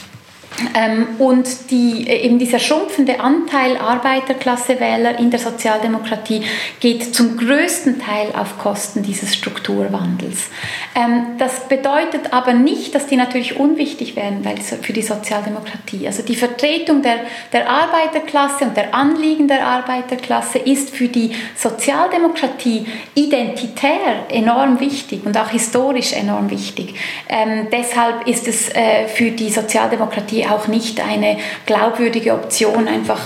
Ähm, 0.74 1.08
und 1.18 1.70
die, 1.70 2.06
äh, 2.08 2.26
eben 2.26 2.38
dieser 2.38 2.58
schrumpfende 2.58 3.20
Anteil 3.20 3.76
Arbeiterklassewähler 3.76 5.18
in 5.18 5.30
der 5.30 5.40
Sozialdemokratie 5.40 6.42
geht 6.80 7.14
zum 7.14 7.36
größten 7.36 8.00
Teil 8.00 8.28
auf 8.34 8.58
Kosten 8.58 9.02
dieses 9.02 9.34
Strukturwandels. 9.34 10.50
Ähm, 10.94 11.36
das 11.38 11.68
bedeutet 11.68 12.32
aber 12.32 12.52
nicht, 12.52 12.94
dass 12.94 13.06
die 13.06 13.16
natürlich 13.16 13.58
unwichtig 13.58 14.16
wären 14.16 14.44
weil, 14.44 14.56
für 14.58 14.92
die 14.92 15.02
Sozialdemokratie. 15.02 16.06
Also 16.06 16.22
die 16.22 16.36
Vertretung 16.36 17.02
der, 17.02 17.20
der 17.52 17.68
Arbeiterklasse 17.68 18.64
und 18.64 18.76
der 18.76 18.94
Anliegen 18.94 19.48
der 19.48 19.66
Arbeiterklasse 19.66 20.58
ist 20.58 20.90
für 20.90 21.08
die 21.08 21.32
Sozialdemokratie 21.56 22.86
identitär 23.14 24.26
enorm 24.30 24.80
wichtig 24.80 25.24
und 25.24 25.36
auch 25.36 25.48
historisch 25.48 26.12
enorm 26.12 26.50
wichtig. 26.50 26.94
Ähm, 27.28 27.68
deshalb 27.70 28.26
ist 28.26 28.48
es 28.48 28.68
äh, 28.68 29.06
für 29.08 29.30
die 29.30 29.50
Sozialdemokratie 29.50 30.46
auch 30.46 30.51
nicht 30.68 31.00
eine 31.00 31.38
glaubwürdige 31.66 32.34
Option, 32.34 32.88
einfach 32.88 33.20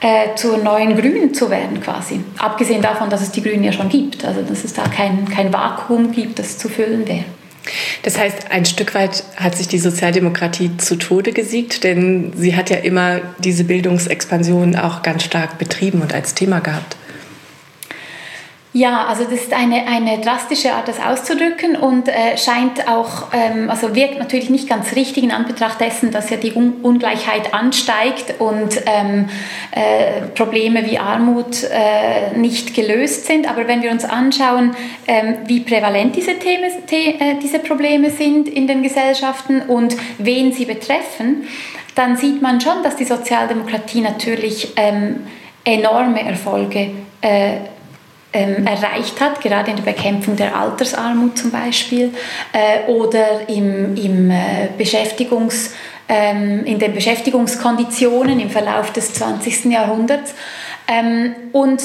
äh, 0.00 0.34
zur 0.36 0.58
neuen 0.58 0.96
Grünen 0.96 1.32
zu 1.34 1.50
werden 1.50 1.80
quasi. 1.80 2.20
Abgesehen 2.38 2.82
davon, 2.82 3.10
dass 3.10 3.22
es 3.22 3.30
die 3.30 3.42
Grünen 3.42 3.64
ja 3.64 3.72
schon 3.72 3.88
gibt, 3.88 4.24
also 4.24 4.42
dass 4.42 4.64
es 4.64 4.74
da 4.74 4.82
kein, 4.88 5.28
kein 5.28 5.52
Vakuum 5.52 6.12
gibt, 6.12 6.38
das 6.38 6.58
zu 6.58 6.68
füllen 6.68 7.06
wäre. 7.08 7.24
Das 8.02 8.18
heißt, 8.18 8.50
ein 8.50 8.64
Stück 8.64 8.94
weit 8.94 9.24
hat 9.36 9.56
sich 9.56 9.68
die 9.68 9.78
Sozialdemokratie 9.78 10.76
zu 10.76 10.96
Tode 10.96 11.32
gesiegt, 11.32 11.82
denn 11.82 12.32
sie 12.36 12.54
hat 12.54 12.70
ja 12.70 12.76
immer 12.76 13.20
diese 13.38 13.64
Bildungsexpansion 13.64 14.76
auch 14.76 15.02
ganz 15.02 15.24
stark 15.24 15.58
betrieben 15.58 16.02
und 16.02 16.14
als 16.14 16.34
Thema 16.34 16.60
gehabt. 16.60 16.96
Ja, 18.76 19.06
also 19.06 19.24
das 19.24 19.40
ist 19.40 19.54
eine, 19.54 19.88
eine 19.88 20.18
drastische 20.18 20.74
Art, 20.74 20.86
das 20.86 21.00
auszudrücken 21.00 21.76
und 21.76 22.08
äh, 22.08 22.36
scheint 22.36 22.86
auch, 22.86 23.28
ähm, 23.32 23.70
also 23.70 23.94
wirkt 23.94 24.18
natürlich 24.18 24.50
nicht 24.50 24.68
ganz 24.68 24.94
richtig 24.94 25.24
in 25.24 25.30
Anbetracht 25.30 25.80
dessen, 25.80 26.10
dass 26.10 26.28
ja 26.28 26.36
die 26.36 26.54
Un 26.54 26.74
Ungleichheit 26.82 27.54
ansteigt 27.54 28.34
und 28.38 28.82
ähm, 28.84 29.30
äh, 29.70 30.26
Probleme 30.34 30.84
wie 30.84 30.98
Armut 30.98 31.62
äh, 31.62 32.36
nicht 32.36 32.74
gelöst 32.74 33.24
sind. 33.24 33.48
Aber 33.48 33.66
wenn 33.66 33.82
wir 33.82 33.90
uns 33.90 34.04
anschauen, 34.04 34.76
ähm, 35.06 35.36
wie 35.46 35.60
prävalent 35.60 36.14
diese, 36.14 36.38
Themen, 36.38 36.70
the 36.90 37.14
äh, 37.18 37.36
diese 37.42 37.60
Probleme 37.60 38.10
sind 38.10 38.46
in 38.46 38.66
den 38.66 38.82
Gesellschaften 38.82 39.62
und 39.62 39.96
wen 40.18 40.52
sie 40.52 40.66
betreffen, 40.66 41.48
dann 41.94 42.18
sieht 42.18 42.42
man 42.42 42.60
schon, 42.60 42.82
dass 42.82 42.96
die 42.96 43.06
Sozialdemokratie 43.06 44.02
natürlich 44.02 44.74
ähm, 44.76 45.20
enorme 45.64 46.20
Erfolge 46.20 46.90
äh, 47.22 47.52
ähm, 48.36 48.66
erreicht 48.66 49.18
hat, 49.20 49.40
gerade 49.40 49.70
in 49.70 49.76
der 49.76 49.84
Bekämpfung 49.84 50.36
der 50.36 50.54
Altersarmut 50.54 51.38
zum 51.38 51.50
Beispiel 51.50 52.12
äh, 52.52 52.90
oder 52.90 53.48
im, 53.48 53.96
im 53.96 54.30
äh, 54.30 54.68
Beschäftigungs, 54.76 55.72
ähm, 56.06 56.64
in 56.66 56.78
den 56.78 56.92
Beschäftigungskonditionen 56.92 58.38
im 58.38 58.50
Verlauf 58.50 58.92
des 58.92 59.14
20. 59.14 59.66
Jahrhunderts. 59.66 60.34
Ähm, 60.86 61.34
und 61.52 61.82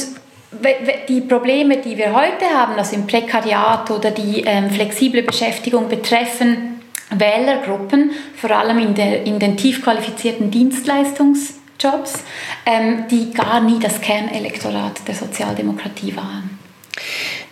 die 1.07 1.21
Probleme, 1.21 1.77
die 1.77 1.97
wir 1.97 2.13
heute 2.13 2.45
haben, 2.53 2.73
also 2.77 2.95
im 2.97 3.07
Prekariat 3.07 3.89
oder 3.89 4.11
die 4.11 4.43
ähm, 4.45 4.69
flexible 4.69 5.23
Beschäftigung 5.23 5.87
betreffen 5.87 6.81
Wählergruppen, 7.09 8.11
vor 8.35 8.51
allem 8.51 8.79
in, 8.79 8.93
der, 8.93 9.23
in 9.23 9.39
den 9.39 9.55
tief 9.55 9.81
qualifizierten 9.81 10.51
Dienstleistungs- 10.51 11.60
Jobs, 11.81 12.13
ähm, 12.65 13.05
die 13.09 13.33
gar 13.33 13.61
nie 13.61 13.79
das 13.79 14.01
Kernelektorat 14.01 15.07
der 15.07 15.15
Sozialdemokratie 15.15 16.15
waren. 16.15 16.59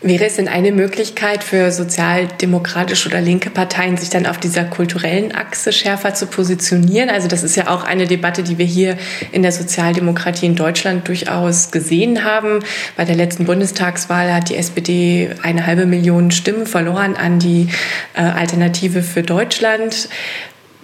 Wäre 0.01 0.25
es 0.25 0.38
denn 0.38 0.48
eine 0.48 0.71
Möglichkeit 0.71 1.43
für 1.43 1.74
sozialdemokratische 1.74 3.09
oder 3.09 3.19
linke 3.19 3.50
Parteien, 3.50 3.98
sich 3.98 4.09
dann 4.09 4.25
auf 4.25 4.38
dieser 4.38 4.63
kulturellen 4.63 5.36
Achse 5.36 5.74
schärfer 5.74 6.13
zu 6.13 6.27
positionieren? 6.27 7.09
Also 7.09 7.27
das 7.27 7.43
ist 7.43 7.57
ja 7.57 7.67
auch 7.67 7.83
eine 7.83 8.07
Debatte, 8.07 8.41
die 8.41 8.57
wir 8.57 8.65
hier 8.65 8.98
in 9.33 9.41
der 9.41 9.51
Sozialdemokratie 9.51 10.45
in 10.45 10.55
Deutschland 10.55 11.05
durchaus 11.09 11.71
gesehen 11.71 12.24
haben. 12.24 12.59
Bei 12.95 13.03
der 13.03 13.15
letzten 13.15 13.43
Bundestagswahl 13.43 14.33
hat 14.33 14.48
die 14.48 14.55
SPD 14.55 15.31
eine 15.43 15.65
halbe 15.65 15.86
Million 15.86 16.31
Stimmen 16.31 16.65
verloren 16.65 17.17
an 17.17 17.39
die 17.39 17.67
äh, 18.13 18.21
Alternative 18.21 19.03
für 19.03 19.24
Deutschland. 19.24 20.07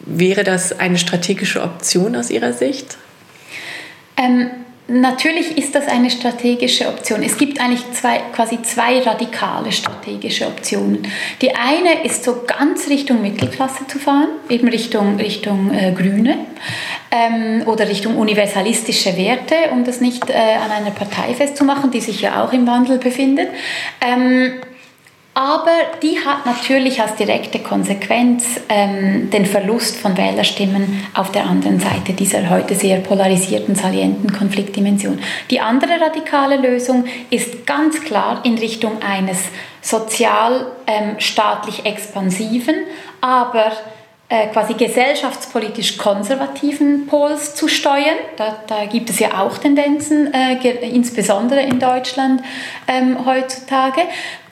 Wäre 0.05 0.43
das 0.43 0.77
eine 0.77 0.97
strategische 0.97 1.61
Option 1.61 2.17
aus 2.17 2.29
Ihrer 2.29 2.51
Sicht? 2.51 2.97
Ähm, 4.17 4.49
natürlich 4.87 5.57
ist 5.57 5.73
das 5.75 5.87
eine 5.87 6.09
strategische 6.09 6.87
Option. 6.87 7.23
Es 7.23 7.37
gibt 7.37 7.59
eigentlich 7.59 7.91
zwei, 7.91 8.19
quasi 8.33 8.61
zwei 8.61 8.99
radikale 9.01 9.71
strategische 9.71 10.47
Optionen. 10.47 11.07
Die 11.41 11.55
eine 11.55 12.03
ist 12.05 12.23
so 12.23 12.43
ganz 12.45 12.87
Richtung 12.89 13.21
Mittelklasse 13.21 13.87
zu 13.87 13.99
fahren, 13.99 14.29
eben 14.49 14.67
Richtung, 14.67 15.17
Richtung 15.17 15.73
äh, 15.73 15.91
Grüne 15.91 16.37
ähm, 17.11 17.63
oder 17.65 17.89
Richtung 17.89 18.17
universalistische 18.17 19.17
Werte, 19.17 19.55
um 19.71 19.83
das 19.83 20.01
nicht 20.01 20.29
äh, 20.29 20.33
an 20.33 20.71
einer 20.71 20.91
Partei 20.91 21.33
festzumachen, 21.33 21.91
die 21.91 22.01
sich 22.01 22.21
ja 22.21 22.43
auch 22.43 22.53
im 22.53 22.67
Wandel 22.67 22.99
befindet. 22.99 23.49
Ähm, 24.01 24.53
aber 25.35 25.73
die 26.01 26.17
hat 26.17 26.45
natürlich 26.45 27.01
als 27.01 27.15
direkte 27.15 27.59
Konsequenz 27.59 28.61
ähm, 28.69 29.29
den 29.29 29.45
Verlust 29.45 29.97
von 29.97 30.15
Wählerstimmen 30.15 31.05
auf 31.13 31.29
der 31.33 31.43
anderen 31.43 31.81
Seite 31.81 32.13
dieser 32.13 32.49
heute 32.49 32.73
sehr 32.73 33.01
polarisierten, 33.01 33.75
salienten 33.75 34.31
Konfliktdimension. 34.31 35.19
Die 35.51 35.59
andere 35.59 35.99
radikale 35.99 36.55
Lösung 36.55 37.03
ist 37.31 37.67
ganz 37.67 38.01
klar 38.01 38.45
in 38.45 38.57
Richtung 38.57 39.01
eines 39.01 39.39
sozial 39.81 40.67
ähm, 40.87 41.17
expansiven, 41.83 42.75
aber 43.19 43.73
äh, 44.29 44.47
quasi 44.47 44.75
gesellschaftspolitisch 44.75 45.97
konservativen 45.97 47.07
Pols 47.07 47.55
zu 47.55 47.67
steuern. 47.67 48.17
Da, 48.37 48.55
da 48.67 48.85
gibt 48.85 49.09
es 49.09 49.19
ja 49.19 49.41
auch 49.41 49.57
Tendenzen, 49.57 50.33
äh, 50.33 50.55
insbesondere 50.79 51.61
in 51.61 51.77
Deutschland 51.77 52.41
ähm, 52.87 53.25
heutzutage. 53.25 54.01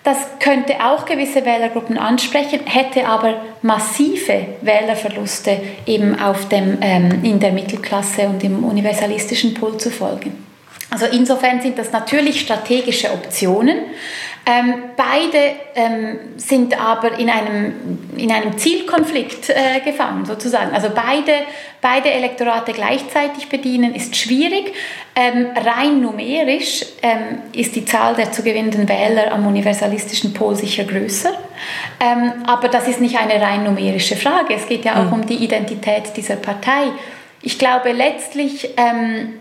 Das 0.03 0.17
könnte 0.39 0.83
auch 0.83 1.05
gewisse 1.05 1.45
Wählergruppen 1.45 1.97
ansprechen, 1.97 2.59
hätte 2.65 3.07
aber 3.07 3.41
massive 3.61 4.47
Wählerverluste 4.61 5.61
eben 5.85 6.19
auf 6.19 6.49
dem, 6.49 6.77
ähm, 6.81 7.23
in 7.23 7.39
der 7.39 7.53
Mittelklasse 7.53 8.23
und 8.27 8.43
im 8.43 8.65
universalistischen 8.65 9.53
Pool 9.53 9.77
zu 9.77 9.89
folgen. 9.89 10.45
Also 10.89 11.05
insofern 11.05 11.61
sind 11.61 11.79
das 11.79 11.91
natürlich 11.91 12.41
strategische 12.41 13.11
Optionen. 13.13 13.77
Ähm, 14.45 14.73
beide 14.97 15.55
ähm, 15.73 16.19
sind 16.35 16.77
aber 16.77 17.17
in 17.17 17.29
einem, 17.29 17.99
in 18.17 18.29
einem 18.29 18.57
Zielkonflikt 18.57 19.49
äh, 19.49 19.79
gefangen, 19.85 20.25
sozusagen. 20.25 20.75
Also 20.75 20.89
beide, 20.93 21.31
beide 21.81 22.11
Elektorate 22.11 22.73
gleichzeitig 22.73 23.47
bedienen 23.47 23.95
ist 23.95 24.17
schwierig. 24.17 24.73
Ähm, 25.15 25.47
rein 25.55 26.01
numerisch 26.01 26.85
ähm, 27.01 27.43
ist 27.53 27.73
die 27.77 27.85
Zahl 27.85 28.15
der 28.15 28.33
zu 28.33 28.43
gewinnenden 28.43 28.89
Wähler 28.89 29.31
am 29.31 29.47
universalistischen 29.47 30.33
Pol 30.33 30.55
sicher 30.55 30.83
größer. 30.83 31.31
Ähm, 32.01 32.43
aber 32.45 32.67
das 32.67 32.89
ist 32.89 32.99
nicht 32.99 33.17
eine 33.17 33.41
rein 33.41 33.63
numerische 33.63 34.17
Frage. 34.17 34.55
Es 34.55 34.67
geht 34.67 34.83
ja 34.83 34.95
auch 34.95 35.05
mhm. 35.05 35.13
um 35.13 35.25
die 35.25 35.35
Identität 35.35 36.17
dieser 36.17 36.35
Partei. 36.35 36.91
Ich 37.41 37.57
glaube, 37.57 37.93
letztlich 37.93 38.69
ähm, 38.75 39.35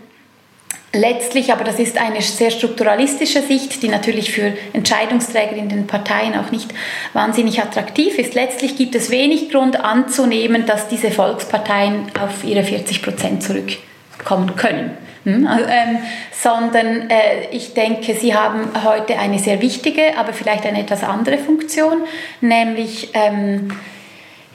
Letztlich, 0.95 1.51
aber 1.51 1.63
das 1.63 1.79
ist 1.79 1.97
eine 1.97 2.21
sehr 2.21 2.51
strukturalistische 2.51 3.41
Sicht, 3.41 3.81
die 3.81 3.87
natürlich 3.87 4.31
für 4.31 4.53
Entscheidungsträger 4.73 5.55
in 5.55 5.67
den 5.67 5.87
Parteien 5.87 6.35
auch 6.35 6.51
nicht 6.51 6.71
wahnsinnig 7.13 7.59
attraktiv 7.59 8.19
ist. 8.19 8.35
Letztlich 8.35 8.77
gibt 8.77 8.93
es 8.93 9.09
wenig 9.09 9.49
Grund 9.49 9.79
anzunehmen, 9.79 10.67
dass 10.67 10.87
diese 10.87 11.09
Volksparteien 11.09 12.11
auf 12.21 12.43
ihre 12.43 12.63
40 12.63 13.01
Prozent 13.01 13.41
zurückkommen 13.41 14.55
können. 14.55 14.95
Hm? 15.23 15.47
Ähm, 15.47 15.97
sondern 16.31 17.09
äh, 17.09 17.47
ich 17.51 17.73
denke, 17.73 18.13
sie 18.13 18.35
haben 18.35 18.69
heute 18.83 19.17
eine 19.17 19.39
sehr 19.39 19.61
wichtige, 19.61 20.15
aber 20.17 20.31
vielleicht 20.31 20.65
eine 20.65 20.81
etwas 20.81 21.03
andere 21.03 21.39
Funktion, 21.39 22.03
nämlich 22.41 23.09
ähm, 23.15 23.71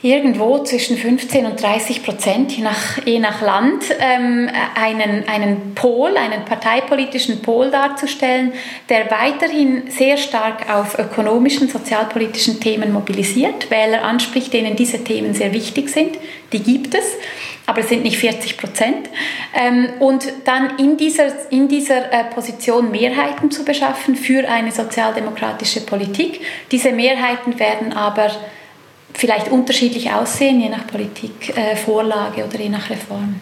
irgendwo 0.01 0.59
zwischen 0.61 0.97
15 0.97 1.45
und 1.45 1.61
30 1.61 2.05
Prozent, 2.05 2.53
je 2.53 2.63
nach, 2.63 3.05
je 3.05 3.19
nach 3.19 3.43
Land, 3.43 3.85
ähm, 3.99 4.49
einen, 4.75 5.29
einen 5.29 5.75
Pol, 5.75 6.17
einen 6.17 6.45
parteipolitischen 6.45 7.43
Pol 7.43 7.71
darzustellen, 7.71 8.53
der 8.89 9.11
weiterhin 9.11 9.91
sehr 9.91 10.17
stark 10.17 10.71
auf 10.73 10.99
ökonomischen, 10.99 11.69
sozialpolitischen 11.69 12.61
Themen 12.61 12.93
mobilisiert, 12.93 13.71
Wähler 13.71 14.05
anspricht, 14.05 14.53
denen 14.53 14.77
diese 14.77 15.03
Themen 15.03 15.35
sehr 15.35 15.53
wichtig 15.53 15.89
sind. 15.89 16.17
Die 16.53 16.63
gibt 16.63 16.95
es, 16.95 17.05
aber 17.67 17.81
es 17.81 17.89
sind 17.89 18.05
nicht 18.05 18.19
40 18.19 18.57
Prozent. 18.57 19.11
Ähm, 19.53 19.89
und 19.99 20.27
dann 20.45 20.79
in 20.79 20.97
dieser, 20.97 21.51
in 21.51 21.67
dieser 21.67 22.13
äh, 22.13 22.25
Position 22.33 22.93
Mehrheiten 22.93 23.51
zu 23.51 23.65
beschaffen 23.65 24.15
für 24.15 24.49
eine 24.49 24.71
sozialdemokratische 24.71 25.81
Politik. 25.81 26.41
Diese 26.71 26.93
Mehrheiten 26.93 27.59
werden 27.59 27.93
aber 27.93 28.31
vielleicht 29.19 29.49
unterschiedlich 29.49 30.13
aussehen, 30.13 30.61
je 30.61 30.69
nach 30.69 30.87
Politikvorlage 30.87 32.41
äh, 32.41 32.45
oder 32.45 32.61
je 32.61 32.69
nach 32.69 32.89
Reform. 32.89 33.41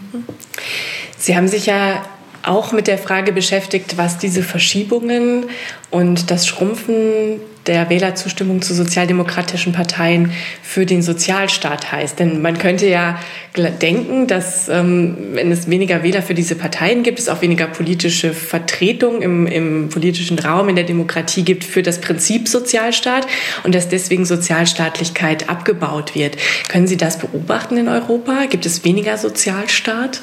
Sie 1.18 1.36
haben 1.36 1.48
sich 1.48 1.66
ja 1.66 2.02
auch 2.42 2.72
mit 2.72 2.86
der 2.86 2.98
Frage 2.98 3.32
beschäftigt, 3.32 3.96
was 3.96 4.18
diese 4.18 4.42
Verschiebungen 4.42 5.46
und 5.90 6.30
das 6.30 6.46
Schrumpfen 6.46 7.40
der 7.66 7.90
Wählerzustimmung 7.90 8.62
zu 8.62 8.74
sozialdemokratischen 8.74 9.72
Parteien 9.72 10.30
für 10.62 10.86
den 10.86 11.02
Sozialstaat 11.02 11.90
heißt. 11.90 12.18
Denn 12.18 12.40
man 12.40 12.58
könnte 12.58 12.86
ja 12.86 13.18
denken, 13.56 14.26
dass 14.26 14.68
ähm, 14.68 15.16
wenn 15.32 15.50
es 15.50 15.68
weniger 15.68 16.02
Wähler 16.02 16.22
für 16.22 16.34
diese 16.34 16.54
Parteien 16.54 17.02
gibt, 17.02 17.18
es 17.18 17.28
auch 17.28 17.42
weniger 17.42 17.66
politische 17.66 18.32
Vertretung 18.34 19.22
im, 19.22 19.46
im 19.46 19.88
politischen 19.88 20.38
Raum, 20.38 20.68
in 20.68 20.76
der 20.76 20.84
Demokratie 20.84 21.42
gibt 21.42 21.64
für 21.64 21.82
das 21.82 22.00
Prinzip 22.00 22.48
Sozialstaat 22.48 23.26
und 23.64 23.74
dass 23.74 23.88
deswegen 23.88 24.24
Sozialstaatlichkeit 24.24 25.48
abgebaut 25.48 26.14
wird. 26.14 26.36
Können 26.68 26.86
Sie 26.86 26.96
das 26.96 27.18
beobachten 27.18 27.76
in 27.76 27.88
Europa? 27.88 28.46
Gibt 28.48 28.66
es 28.66 28.84
weniger 28.84 29.18
Sozialstaat? 29.18 30.22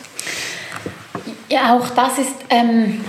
Ja, 1.53 1.77
auch 1.77 1.87
das 1.91 2.17
ist 2.17 2.33
ähm, 2.49 3.05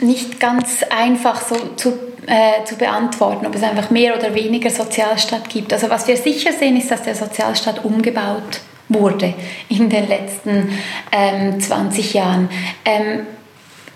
nicht 0.00 0.38
ganz 0.38 0.84
einfach 0.88 1.42
so 1.42 1.56
zu, 1.74 1.98
äh, 2.28 2.64
zu 2.64 2.76
beantworten, 2.76 3.44
ob 3.44 3.56
es 3.56 3.62
einfach 3.64 3.90
mehr 3.90 4.16
oder 4.16 4.36
weniger 4.36 4.70
Sozialstaat 4.70 5.48
gibt. 5.48 5.72
Also 5.72 5.90
was 5.90 6.06
wir 6.06 6.16
sicher 6.16 6.52
sehen, 6.52 6.76
ist, 6.76 6.92
dass 6.92 7.02
der 7.02 7.16
Sozialstaat 7.16 7.84
umgebaut 7.84 8.60
wurde 8.88 9.34
in 9.68 9.90
den 9.90 10.06
letzten 10.06 10.78
ähm, 11.10 11.60
20 11.60 12.14
Jahren. 12.14 12.48
Ähm, 12.84 13.26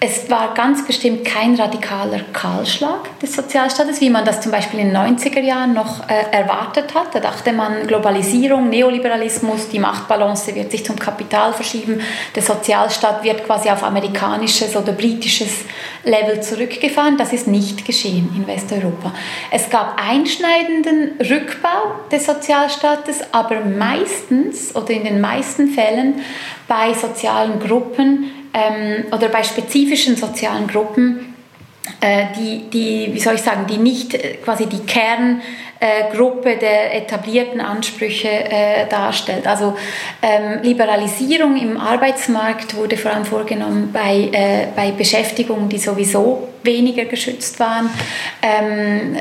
es 0.04 0.28
war 0.28 0.52
ganz 0.52 0.84
bestimmt 0.84 1.24
kein 1.24 1.54
radikaler 1.54 2.18
Kahlschlag 2.32 3.20
des 3.20 3.34
Sozialstaates, 3.34 4.00
wie 4.00 4.10
man 4.10 4.24
das 4.24 4.40
zum 4.40 4.50
Beispiel 4.50 4.80
in 4.80 4.88
den 4.88 4.96
90er 4.96 5.38
Jahren 5.38 5.74
noch 5.74 6.08
äh, 6.08 6.24
erwartet 6.32 6.92
hat. 6.92 7.14
Da 7.14 7.20
dachte 7.20 7.52
man, 7.52 7.86
Globalisierung, 7.86 8.68
Neoliberalismus, 8.68 9.68
die 9.68 9.78
Machtbalance 9.78 10.56
wird 10.56 10.72
sich 10.72 10.84
zum 10.84 10.98
Kapital 10.98 11.52
verschieben, 11.52 12.00
der 12.34 12.42
Sozialstaat 12.42 13.22
wird 13.22 13.44
quasi 13.46 13.70
auf 13.70 13.84
amerikanisches 13.84 14.74
oder 14.74 14.90
britisches 14.90 15.66
Level 16.02 16.40
zurückgefahren. 16.40 17.16
Das 17.16 17.32
ist 17.32 17.46
nicht 17.46 17.84
geschehen 17.84 18.28
in 18.36 18.44
Westeuropa. 18.48 19.12
Es 19.52 19.70
gab 19.70 20.02
einschneidenden 20.04 21.12
Rückbau 21.20 22.08
des 22.10 22.26
Sozialstaates, 22.26 23.20
aber 23.30 23.60
meistens 23.60 24.74
oder 24.74 24.90
in 24.90 25.04
den 25.04 25.20
meisten 25.20 25.68
Fällen 25.68 26.22
bei 26.66 26.92
sozialen 26.92 27.60
Gruppen, 27.60 28.41
ähm, 28.54 29.04
oder 29.12 29.28
bei 29.28 29.42
spezifischen 29.42 30.16
sozialen 30.16 30.66
Gruppen, 30.66 31.34
äh, 32.00 32.26
die, 32.36 32.70
die, 32.70 33.14
wie 33.14 33.20
soll 33.20 33.34
ich 33.34 33.42
sagen, 33.42 33.66
die 33.66 33.78
nicht 33.78 34.14
äh, 34.14 34.34
quasi 34.44 34.66
die 34.66 34.80
Kerngruppe 34.80 36.56
der 36.56 36.94
etablierten 36.96 37.60
Ansprüche 37.60 38.28
äh, 38.28 38.86
darstellt. 38.88 39.46
Also 39.46 39.76
ähm, 40.22 40.62
Liberalisierung 40.62 41.56
im 41.56 41.76
Arbeitsmarkt 41.78 42.76
wurde 42.76 42.96
vor 42.96 43.12
allem 43.12 43.24
vorgenommen 43.24 43.90
bei, 43.92 44.28
äh, 44.32 44.66
bei 44.76 44.92
Beschäftigungen, 44.92 45.68
die 45.68 45.78
sowieso 45.78 46.48
weniger 46.62 47.04
geschützt 47.06 47.58
waren. 47.58 47.90
Ähm, 48.42 49.16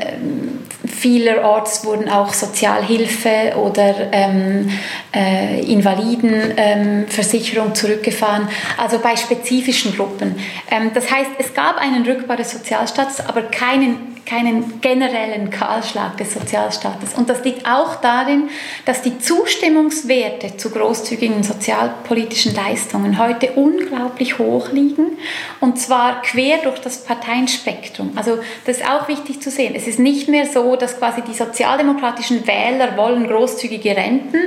vielerorts 0.86 1.84
wurden 1.84 2.08
auch 2.08 2.32
Sozialhilfe 2.32 3.54
oder 3.56 4.12
ähm, 4.12 4.70
äh, 5.14 5.60
Invalidenversicherung 5.60 7.68
ähm, 7.68 7.74
zurückgefahren, 7.74 8.48
also 8.76 8.98
bei 8.98 9.16
spezifischen 9.16 9.96
Gruppen. 9.96 10.36
Ähm, 10.70 10.90
das 10.94 11.10
heißt, 11.10 11.30
es 11.38 11.54
gab 11.54 11.78
einen 11.78 12.04
Rückbau 12.04 12.36
des 12.36 12.50
Sozialstaats, 12.50 13.26
aber 13.26 13.42
keinen 13.42 14.11
keinen 14.26 14.80
generellen 14.80 15.50
Kahlschlag 15.50 16.16
des 16.16 16.34
Sozialstaates. 16.34 17.14
Und 17.14 17.28
das 17.28 17.44
liegt 17.44 17.66
auch 17.66 17.96
darin, 17.96 18.48
dass 18.84 19.02
die 19.02 19.18
Zustimmungswerte 19.18 20.56
zu 20.56 20.70
großzügigen 20.70 21.42
sozialpolitischen 21.42 22.54
Leistungen 22.54 23.18
heute 23.18 23.52
unglaublich 23.52 24.38
hoch 24.38 24.70
liegen 24.70 25.18
und 25.60 25.78
zwar 25.78 26.22
quer 26.22 26.58
durch 26.58 26.78
das 26.80 27.04
Parteienspektrum. 27.04 28.12
Also 28.16 28.38
das 28.66 28.78
ist 28.78 28.88
auch 28.88 29.08
wichtig 29.08 29.40
zu 29.40 29.50
sehen. 29.50 29.74
Es 29.76 29.86
ist 29.86 29.98
nicht 29.98 30.28
mehr 30.28 30.46
so, 30.46 30.76
dass 30.76 30.98
quasi 30.98 31.22
die 31.22 31.34
sozialdemokratischen 31.34 32.46
Wähler 32.46 32.96
wollen 32.96 33.26
großzügige 33.26 33.96
Renten 33.96 34.38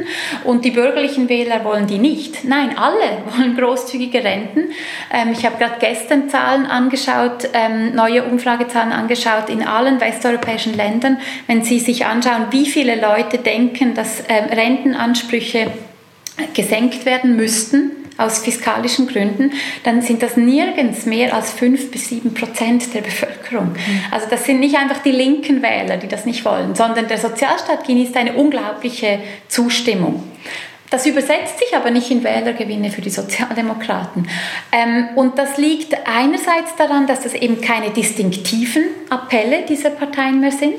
und 0.43 0.65
die 0.65 0.71
bürgerlichen 0.71 1.29
Wähler 1.29 1.63
wollen 1.63 1.87
die 1.87 1.97
nicht. 1.97 2.43
Nein, 2.43 2.77
alle 2.77 3.23
wollen 3.37 3.55
großzügige 3.57 4.23
Renten. 4.23 4.71
Ähm, 5.11 5.31
ich 5.31 5.45
habe 5.45 5.57
gerade 5.57 5.75
gestern 5.79 6.29
Zahlen 6.29 6.65
angeschaut, 6.65 7.49
ähm, 7.53 7.95
neue 7.95 8.23
Umfragezahlen 8.23 8.91
angeschaut 8.91 9.49
in 9.49 9.64
allen 9.67 9.99
westeuropäischen 9.99 10.75
Ländern, 10.75 11.17
wenn 11.47 11.63
Sie 11.63 11.79
sich 11.79 12.05
anschauen, 12.05 12.47
wie 12.51 12.65
viele 12.65 12.99
Leute 12.99 13.37
denken, 13.37 13.93
dass 13.93 14.21
äh, 14.21 14.33
Rentenansprüche 14.33 15.71
gesenkt 16.53 17.05
werden 17.05 17.35
müssten 17.35 17.91
aus 18.17 18.39
fiskalischen 18.39 19.07
Gründen, 19.07 19.51
dann 19.83 20.01
sind 20.01 20.23
das 20.23 20.37
nirgends 20.37 21.05
mehr 21.05 21.33
als 21.33 21.51
5 21.51 21.91
bis 21.91 22.09
7 22.09 22.33
Prozent 22.33 22.93
der 22.93 23.01
Bevölkerung. 23.01 23.73
Mhm. 23.73 24.01
Also 24.11 24.27
das 24.29 24.45
sind 24.45 24.59
nicht 24.59 24.75
einfach 24.75 24.99
die 24.99 25.11
linken 25.11 25.61
Wähler, 25.61 25.97
die 25.97 26.07
das 26.07 26.25
nicht 26.25 26.45
wollen, 26.45 26.75
sondern 26.75 27.07
der 27.07 27.17
Sozialstaat 27.17 27.85
genießt 27.85 28.15
eine 28.15 28.33
unglaubliche 28.33 29.19
Zustimmung. 29.49 30.23
Das 30.95 31.05
übersetzt 31.05 31.59
sich 31.59 31.75
aber 31.75 31.91
nicht 31.91 32.09
in 32.09 32.23
Wählergewinne 32.23 32.89
für 32.89 33.01
die 33.01 33.09
Sozialdemokraten. 33.09 34.29
Ähm, 34.71 35.09
und 35.15 35.37
das 35.37 35.57
liegt 35.57 35.93
einerseits 36.07 36.73
daran, 36.77 37.05
dass 37.05 37.19
das 37.19 37.33
eben 37.33 37.59
keine 37.59 37.89
distinktiven 37.89 38.85
Appelle 39.09 39.63
dieser 39.63 39.89
Parteien 39.89 40.39
mehr 40.39 40.53
sind. 40.53 40.75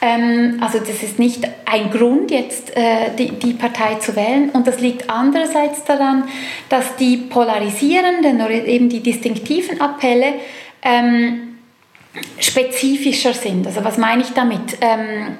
Ähm, 0.00 0.56
also 0.62 0.78
das 0.78 1.02
ist 1.02 1.18
nicht 1.18 1.46
ein 1.66 1.90
Grund, 1.90 2.30
jetzt 2.30 2.74
äh, 2.74 3.14
die, 3.18 3.32
die 3.32 3.52
Partei 3.52 3.96
zu 3.96 4.16
wählen. 4.16 4.48
Und 4.48 4.66
das 4.66 4.80
liegt 4.80 5.10
andererseits 5.10 5.84
daran, 5.84 6.24
dass 6.70 6.96
die 6.96 7.18
polarisierenden 7.18 8.40
oder 8.40 8.64
eben 8.64 8.88
die 8.88 9.00
distinktiven 9.00 9.78
Appelle 9.78 10.36
ähm, 10.80 11.58
spezifischer 12.38 13.34
sind. 13.34 13.66
Also 13.66 13.84
was 13.84 13.98
meine 13.98 14.22
ich 14.22 14.30
damit? 14.30 14.78
Ähm, 14.80 15.36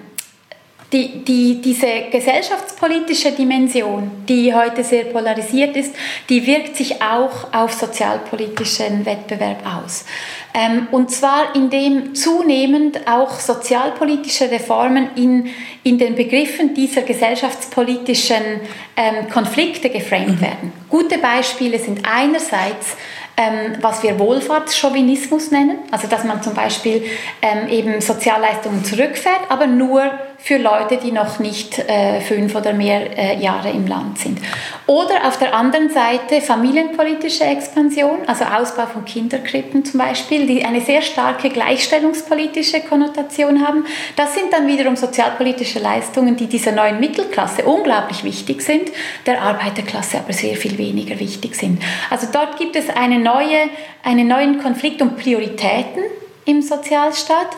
die, 0.92 1.24
die, 1.24 1.60
diese 1.60 1.86
gesellschaftspolitische 2.10 3.32
Dimension, 3.32 4.10
die 4.28 4.52
heute 4.52 4.82
sehr 4.82 5.04
polarisiert 5.04 5.76
ist, 5.76 5.94
die 6.28 6.44
wirkt 6.46 6.76
sich 6.76 7.00
auch 7.00 7.52
auf 7.52 7.72
sozialpolitischen 7.72 9.06
Wettbewerb 9.06 9.62
aus. 9.64 10.04
Ähm, 10.52 10.88
und 10.90 11.12
zwar 11.12 11.54
indem 11.54 12.14
zunehmend 12.14 13.06
auch 13.06 13.38
sozialpolitische 13.38 14.50
Reformen 14.50 15.10
in, 15.14 15.48
in 15.84 15.98
den 15.98 16.16
Begriffen 16.16 16.74
dieser 16.74 17.02
gesellschaftspolitischen 17.02 18.60
ähm, 18.96 19.28
Konflikte 19.30 19.90
geframed 19.90 20.40
mhm. 20.40 20.40
werden. 20.40 20.72
Gute 20.88 21.18
Beispiele 21.18 21.78
sind 21.78 22.00
einerseits 22.04 22.96
ähm, 23.36 23.76
was 23.80 24.02
wir 24.02 24.18
Wohlfahrtschauvinismus 24.18 25.50
nennen, 25.50 25.78
also 25.90 26.06
dass 26.08 26.24
man 26.24 26.42
zum 26.42 26.52
Beispiel 26.52 27.04
ähm, 27.40 27.68
eben 27.68 28.00
Sozialleistungen 28.02 28.84
zurückfährt, 28.84 29.40
aber 29.48 29.66
nur 29.66 30.10
für 30.42 30.56
Leute, 30.56 30.96
die 30.96 31.12
noch 31.12 31.38
nicht 31.38 31.78
äh, 31.78 32.20
fünf 32.20 32.54
oder 32.54 32.72
mehr 32.72 33.16
äh, 33.16 33.38
Jahre 33.40 33.70
im 33.70 33.86
Land 33.86 34.18
sind. 34.18 34.38
Oder 34.86 35.26
auf 35.26 35.38
der 35.38 35.54
anderen 35.54 35.90
Seite 35.90 36.40
familienpolitische 36.40 37.44
Expansion, 37.44 38.18
also 38.26 38.44
Ausbau 38.44 38.86
von 38.86 39.04
Kinderkrippen 39.04 39.84
zum 39.84 40.00
Beispiel, 40.00 40.46
die 40.46 40.64
eine 40.64 40.80
sehr 40.80 41.02
starke 41.02 41.50
gleichstellungspolitische 41.50 42.80
Konnotation 42.80 43.66
haben. 43.66 43.84
Das 44.16 44.34
sind 44.34 44.52
dann 44.52 44.66
wiederum 44.66 44.96
sozialpolitische 44.96 45.78
Leistungen, 45.78 46.36
die 46.36 46.46
dieser 46.46 46.72
neuen 46.72 46.98
Mittelklasse 47.00 47.64
unglaublich 47.64 48.24
wichtig 48.24 48.62
sind, 48.62 48.90
der 49.26 49.42
Arbeiterklasse 49.42 50.18
aber 50.18 50.32
sehr 50.32 50.56
viel 50.56 50.78
weniger 50.78 51.20
wichtig 51.20 51.54
sind. 51.54 51.82
Also 52.08 52.26
dort 52.32 52.58
gibt 52.58 52.76
es 52.76 52.88
eine 52.88 53.18
neue, 53.18 53.68
einen 54.02 54.26
neuen 54.26 54.60
Konflikt 54.60 55.02
um 55.02 55.16
Prioritäten 55.16 56.02
im 56.46 56.62
Sozialstaat 56.62 57.48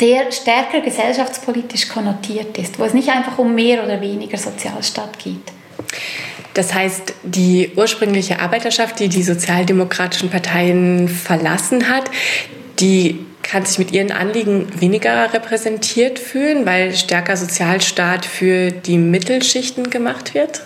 der 0.00 0.32
stärker 0.32 0.80
gesellschaftspolitisch 0.80 1.88
konnotiert 1.88 2.56
ist, 2.58 2.78
wo 2.78 2.84
es 2.84 2.94
nicht 2.94 3.08
einfach 3.08 3.38
um 3.38 3.54
mehr 3.54 3.84
oder 3.84 4.00
weniger 4.00 4.38
Sozialstaat 4.38 5.18
geht. 5.18 5.52
Das 6.54 6.72
heißt, 6.72 7.14
die 7.24 7.72
ursprüngliche 7.76 8.38
Arbeiterschaft, 8.38 9.00
die 9.00 9.08
die 9.08 9.22
sozialdemokratischen 9.22 10.30
Parteien 10.30 11.08
verlassen 11.08 11.88
hat, 11.88 12.10
die 12.78 13.26
kann 13.42 13.66
sich 13.66 13.78
mit 13.78 13.92
ihren 13.92 14.10
Anliegen 14.10 14.68
weniger 14.80 15.32
repräsentiert 15.32 16.18
fühlen, 16.18 16.64
weil 16.64 16.94
stärker 16.94 17.36
Sozialstaat 17.36 18.24
für 18.24 18.70
die 18.70 18.98
Mittelschichten 18.98 19.90
gemacht 19.90 20.34
wird? 20.34 20.62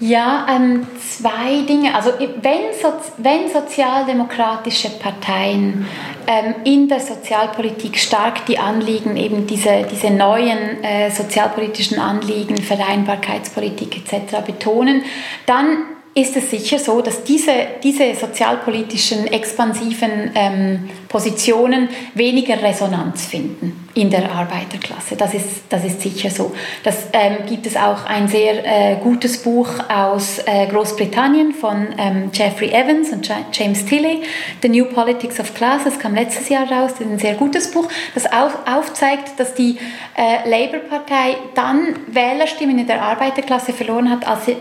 Ja, 0.00 0.46
ähm, 0.48 0.86
zwei 1.00 1.62
Dinge. 1.68 1.94
Also 1.94 2.10
wenn, 2.18 2.72
so, 2.80 2.92
wenn 3.16 3.48
sozialdemokratische 3.48 4.90
Parteien 4.90 5.86
ähm, 6.28 6.54
in 6.64 6.88
der 6.88 7.00
Sozialpolitik 7.00 7.98
stark 7.98 8.46
die 8.46 8.58
Anliegen, 8.58 9.16
eben 9.16 9.48
diese, 9.48 9.86
diese 9.90 10.10
neuen 10.10 10.84
äh, 10.84 11.10
sozialpolitischen 11.10 11.98
Anliegen, 11.98 12.58
Vereinbarkeitspolitik 12.58 13.96
etc. 13.96 14.46
betonen, 14.46 15.02
dann 15.46 15.78
ist 16.18 16.36
es 16.36 16.50
sicher 16.50 16.80
so, 16.80 17.00
dass 17.00 17.22
diese, 17.22 17.52
diese 17.82 18.12
sozialpolitischen 18.14 19.28
expansiven 19.28 20.32
ähm, 20.34 20.90
Positionen 21.08 21.88
weniger 22.14 22.60
Resonanz 22.60 23.26
finden 23.26 23.88
in 23.94 24.10
der 24.10 24.30
Arbeiterklasse. 24.30 25.14
Das 25.16 25.32
ist, 25.32 25.62
das 25.68 25.84
ist 25.84 26.00
sicher 26.00 26.30
so. 26.30 26.52
Das 26.82 27.06
ähm, 27.12 27.46
gibt 27.48 27.66
es 27.66 27.76
auch 27.76 28.04
ein 28.04 28.26
sehr 28.26 28.64
äh, 28.64 28.96
gutes 28.96 29.42
Buch 29.42 29.68
aus 29.88 30.40
äh, 30.44 30.66
Großbritannien 30.66 31.52
von 31.52 31.86
ähm, 31.96 32.30
Jeffrey 32.32 32.70
Evans 32.70 33.10
und 33.10 33.30
James 33.52 33.86
Tilley, 33.86 34.22
The 34.60 34.68
New 34.68 34.86
Politics 34.86 35.38
of 35.38 35.54
Class, 35.54 35.84
das 35.84 36.00
kam 36.00 36.16
letztes 36.16 36.48
Jahr 36.48 36.70
raus, 36.70 36.92
das 36.98 37.06
ist 37.06 37.12
ein 37.12 37.18
sehr 37.18 37.34
gutes 37.34 37.70
Buch, 37.70 37.88
das 38.14 38.26
auf, 38.26 38.58
aufzeigt, 38.66 39.38
dass 39.38 39.54
die 39.54 39.78
äh, 40.16 40.48
Labour-Partei 40.48 41.36
dann 41.54 41.94
Wählerstimmen 42.08 42.78
in 42.78 42.88
der 42.88 43.02
Arbeiterklasse 43.02 43.72
verloren 43.72 44.10
hat, 44.10 44.26
als 44.26 44.46
sie, 44.46 44.56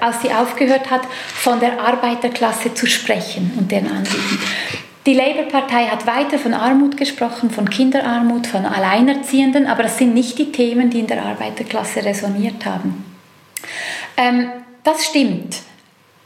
als 0.00 0.22
sie 0.22 0.32
aufgehört 0.32 0.90
hat, 0.90 1.02
von 1.34 1.60
der 1.60 1.80
Arbeiterklasse 1.80 2.74
zu 2.74 2.86
sprechen 2.86 3.52
und 3.58 3.70
deren 3.70 3.88
Anliegen. 3.88 4.38
Die 5.06 5.12
Labour-Partei 5.12 5.86
hat 5.86 6.06
weiter 6.06 6.38
von 6.38 6.54
Armut 6.54 6.96
gesprochen, 6.96 7.50
von 7.50 7.68
Kinderarmut, 7.68 8.46
von 8.46 8.64
Alleinerziehenden, 8.64 9.66
aber 9.66 9.82
das 9.82 9.98
sind 9.98 10.14
nicht 10.14 10.38
die 10.38 10.50
Themen, 10.50 10.88
die 10.88 11.00
in 11.00 11.06
der 11.06 11.22
Arbeiterklasse 11.22 12.04
resoniert 12.04 12.64
haben. 12.64 13.04
Ähm, 14.16 14.48
das 14.82 15.04
stimmt. 15.04 15.56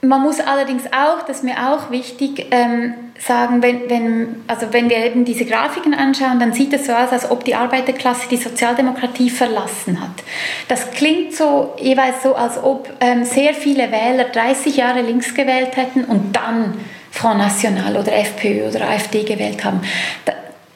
Man 0.00 0.22
muss 0.22 0.38
allerdings 0.38 0.84
auch, 0.86 1.22
das 1.26 1.38
ist 1.38 1.44
mir 1.44 1.56
auch 1.72 1.90
wichtig, 1.90 2.46
ähm, 2.52 2.94
sagen, 3.18 3.62
wenn, 3.62 3.90
wenn, 3.90 4.44
also 4.46 4.72
wenn 4.72 4.88
wir 4.88 4.98
eben 4.98 5.24
diese 5.24 5.44
Grafiken 5.44 5.92
anschauen, 5.92 6.38
dann 6.38 6.52
sieht 6.52 6.72
es 6.72 6.86
so 6.86 6.92
aus, 6.92 7.10
als 7.10 7.28
ob 7.30 7.44
die 7.44 7.56
Arbeiterklasse 7.56 8.28
die 8.30 8.36
Sozialdemokratie 8.36 9.28
verlassen 9.28 10.00
hat. 10.00 10.22
Das 10.68 10.92
klingt 10.92 11.34
so 11.34 11.74
jeweils 11.80 12.22
so, 12.22 12.36
als 12.36 12.62
ob 12.62 12.88
ähm, 13.00 13.24
sehr 13.24 13.54
viele 13.54 13.90
Wähler 13.90 14.24
30 14.24 14.76
Jahre 14.76 15.02
links 15.02 15.34
gewählt 15.34 15.76
hätten 15.76 16.04
und 16.04 16.36
dann 16.36 16.74
Front 17.10 17.38
National 17.38 17.96
oder 17.96 18.12
FPÖ 18.12 18.68
oder 18.68 18.88
AfD 18.88 19.24
gewählt 19.24 19.64
haben. 19.64 19.80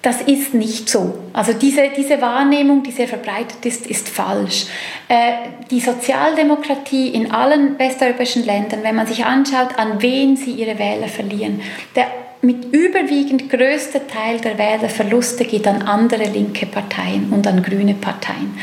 Das 0.03 0.21
ist 0.21 0.53
nicht 0.53 0.89
so. 0.89 1.15
Also 1.33 1.53
diese, 1.53 1.91
diese 1.97 2.21
Wahrnehmung, 2.21 2.83
die 2.83 2.91
sehr 2.91 3.07
verbreitet 3.07 3.65
ist, 3.65 3.87
ist 3.87 4.09
falsch. 4.09 4.67
Äh, 5.09 5.33
die 5.71 5.79
Sozialdemokratie 5.79 7.11
in 7.11 7.31
allen 7.31 7.79
westeuropäischen 7.79 8.45
Ländern, 8.45 8.83
wenn 8.83 8.97
man 8.97 9.07
sich 9.07 9.25
anschaut, 9.25 9.79
an 9.79 10.03
wen 10.03 10.37
sie 10.37 10.51
ihre 10.51 10.79
Wähler 10.81 11.07
verlieren, 11.07 11.61
der 11.95 12.09
mit 12.45 12.75
überwiegend 12.75 13.49
größter 13.49 14.09
Teil 14.09 14.41
der 14.41 14.59
Wählerverluste 14.59 15.45
geht 15.45 15.69
an 15.69 15.83
andere 15.83 16.25
linke 16.25 16.67
Parteien 16.67 17.33
und 17.33 17.47
an 17.47 17.63
grüne 17.63 17.95
Parteien. 17.95 18.59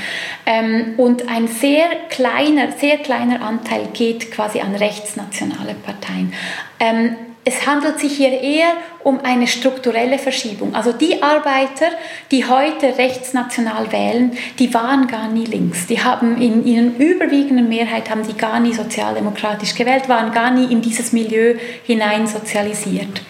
Ähm, 0.45 0.95
und 0.97 1.29
ein 1.29 1.47
sehr 1.47 1.85
kleiner, 2.09 2.73
sehr 2.73 2.97
kleiner 2.97 3.41
Anteil 3.41 3.87
geht 3.93 4.31
quasi 4.31 4.59
an 4.59 4.75
rechtsnationale 4.75 5.75
Parteien. 5.75 6.33
Ähm, 6.81 7.15
es 7.49 7.65
handelt 7.65 7.99
sich 7.99 8.15
hier 8.17 8.41
eher 8.41 8.73
um 9.03 9.19
eine 9.23 9.47
strukturelle 9.47 10.19
Verschiebung. 10.19 10.75
Also 10.75 10.93
die 10.93 11.23
Arbeiter, 11.23 11.87
die 12.29 12.45
heute 12.45 12.97
rechtsnational 12.97 13.91
wählen, 13.91 14.33
die 14.59 14.71
waren 14.73 15.07
gar 15.07 15.27
nie 15.29 15.45
links. 15.45 15.87
Die 15.87 16.03
haben 16.03 16.39
in 16.39 16.63
ihren 16.63 16.97
überwiegenden 16.97 17.67
Mehrheit 17.67 18.09
haben 18.11 18.25
die 18.27 18.37
gar 18.37 18.59
nie 18.59 18.73
sozialdemokratisch 18.73 19.73
gewählt, 19.73 20.07
waren 20.07 20.31
gar 20.31 20.51
nie 20.51 20.71
in 20.71 20.81
dieses 20.81 21.11
Milieu 21.11 21.55
hinein 21.83 22.27
sozialisiert. 22.27 23.21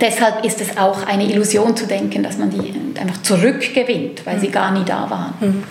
Deshalb 0.00 0.44
ist 0.44 0.60
es 0.60 0.76
auch 0.78 1.06
eine 1.06 1.24
Illusion 1.24 1.76
zu 1.76 1.86
denken, 1.86 2.22
dass 2.22 2.38
man 2.38 2.50
die 2.50 2.74
einfach 2.98 3.22
zurückgewinnt, 3.22 4.24
weil 4.24 4.40
sie 4.40 4.48
gar 4.48 4.70
nie 4.70 4.84
da 4.84 5.10
waren. 5.10 5.34
Mhm. 5.40 5.64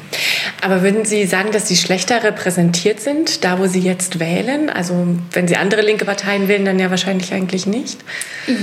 Aber 0.61 0.83
würden 0.83 1.05
Sie 1.05 1.25
sagen, 1.25 1.51
dass 1.51 1.67
Sie 1.67 1.75
schlechter 1.75 2.23
repräsentiert 2.23 2.99
sind, 2.99 3.43
da 3.43 3.57
wo 3.57 3.65
Sie 3.65 3.79
jetzt 3.79 4.19
wählen? 4.19 4.69
Also 4.69 5.07
wenn 5.31 5.47
Sie 5.47 5.55
andere 5.55 5.81
linke 5.81 6.05
Parteien 6.05 6.47
wählen, 6.47 6.65
dann 6.65 6.77
ja 6.77 6.91
wahrscheinlich 6.91 7.33
eigentlich 7.33 7.65
nicht. 7.65 7.99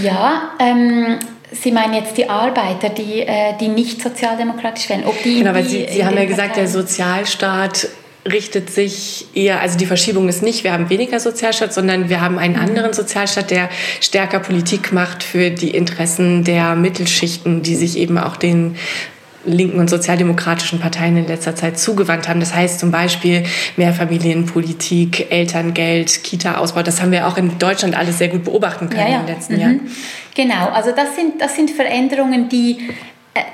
Ja, 0.02 0.52
ähm, 0.60 1.18
Sie 1.50 1.72
meinen 1.72 1.94
jetzt 1.94 2.16
die 2.16 2.28
Arbeiter, 2.28 2.90
die, 2.90 3.22
äh, 3.22 3.54
die 3.60 3.68
nicht 3.68 4.02
sozialdemokratisch 4.02 4.88
wählen? 4.90 5.04
Ob 5.06 5.20
die 5.22 5.38
genau, 5.38 5.54
weil 5.54 5.64
Sie, 5.64 5.88
Sie 5.90 6.04
haben 6.04 6.16
ja 6.16 6.26
gesagt, 6.26 6.56
Parteien 6.56 6.56
der 6.56 6.68
Sozialstaat 6.68 7.88
richtet 8.28 8.70
sich 8.70 9.26
eher, 9.34 9.60
also 9.60 9.78
die 9.78 9.86
Verschiebung 9.86 10.28
ist 10.28 10.42
nicht, 10.42 10.64
wir 10.64 10.72
haben 10.72 10.90
weniger 10.90 11.20
Sozialstaat, 11.20 11.72
sondern 11.72 12.08
wir 12.08 12.20
haben 12.20 12.38
einen 12.38 12.56
anderen 12.56 12.92
Sozialstaat, 12.92 13.50
der 13.50 13.68
stärker 14.00 14.40
Politik 14.40 14.92
macht 14.92 15.22
für 15.22 15.50
die 15.50 15.70
Interessen 15.70 16.44
der 16.44 16.76
Mittelschichten, 16.76 17.62
die 17.62 17.74
sich 17.74 17.98
eben 17.98 18.18
auch 18.18 18.36
den 18.36 18.76
linken 19.44 19.78
und 19.78 19.88
sozialdemokratischen 19.88 20.78
Parteien 20.78 21.16
in 21.16 21.26
letzter 21.26 21.54
Zeit 21.54 21.78
zugewandt 21.78 22.28
haben. 22.28 22.40
Das 22.40 22.54
heißt 22.54 22.80
zum 22.80 22.90
Beispiel 22.90 23.44
Mehrfamilienpolitik, 23.76 25.30
Elterngeld, 25.30 26.22
Kita-Ausbau. 26.22 26.82
Das 26.82 27.00
haben 27.00 27.12
wir 27.12 27.26
auch 27.26 27.36
in 27.38 27.58
Deutschland 27.58 27.96
alles 27.96 28.18
sehr 28.18 28.28
gut 28.28 28.44
beobachten 28.44 28.88
können 28.88 29.00
ja, 29.00 29.08
ja. 29.08 29.20
in 29.20 29.26
den 29.26 29.34
letzten 29.34 29.54
mhm. 29.54 29.60
Jahren. 29.60 29.80
Genau, 30.34 30.68
also 30.68 30.92
das 30.92 31.16
sind, 31.16 31.40
das 31.40 31.56
sind 31.56 31.70
Veränderungen, 31.70 32.48
die 32.48 32.78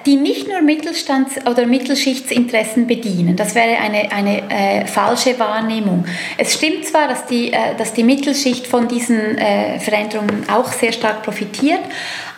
die 0.06 0.16
nicht 0.16 0.48
nur 0.48 0.60
Mittelstands- 0.60 1.46
oder 1.46 1.66
Mittelschichtsinteressen 1.66 2.86
bedienen. 2.86 3.36
Das 3.36 3.54
wäre 3.54 3.78
eine, 3.78 4.12
eine 4.12 4.50
äh, 4.50 4.86
falsche 4.86 5.38
Wahrnehmung. 5.38 6.04
Es 6.38 6.54
stimmt 6.54 6.86
zwar, 6.86 7.08
dass 7.08 7.26
die, 7.26 7.52
äh, 7.52 7.74
dass 7.76 7.92
die 7.92 8.04
Mittelschicht 8.04 8.66
von 8.66 8.88
diesen 8.88 9.38
äh, 9.38 9.78
Veränderungen 9.80 10.44
auch 10.48 10.72
sehr 10.72 10.92
stark 10.92 11.22
profitiert, 11.22 11.80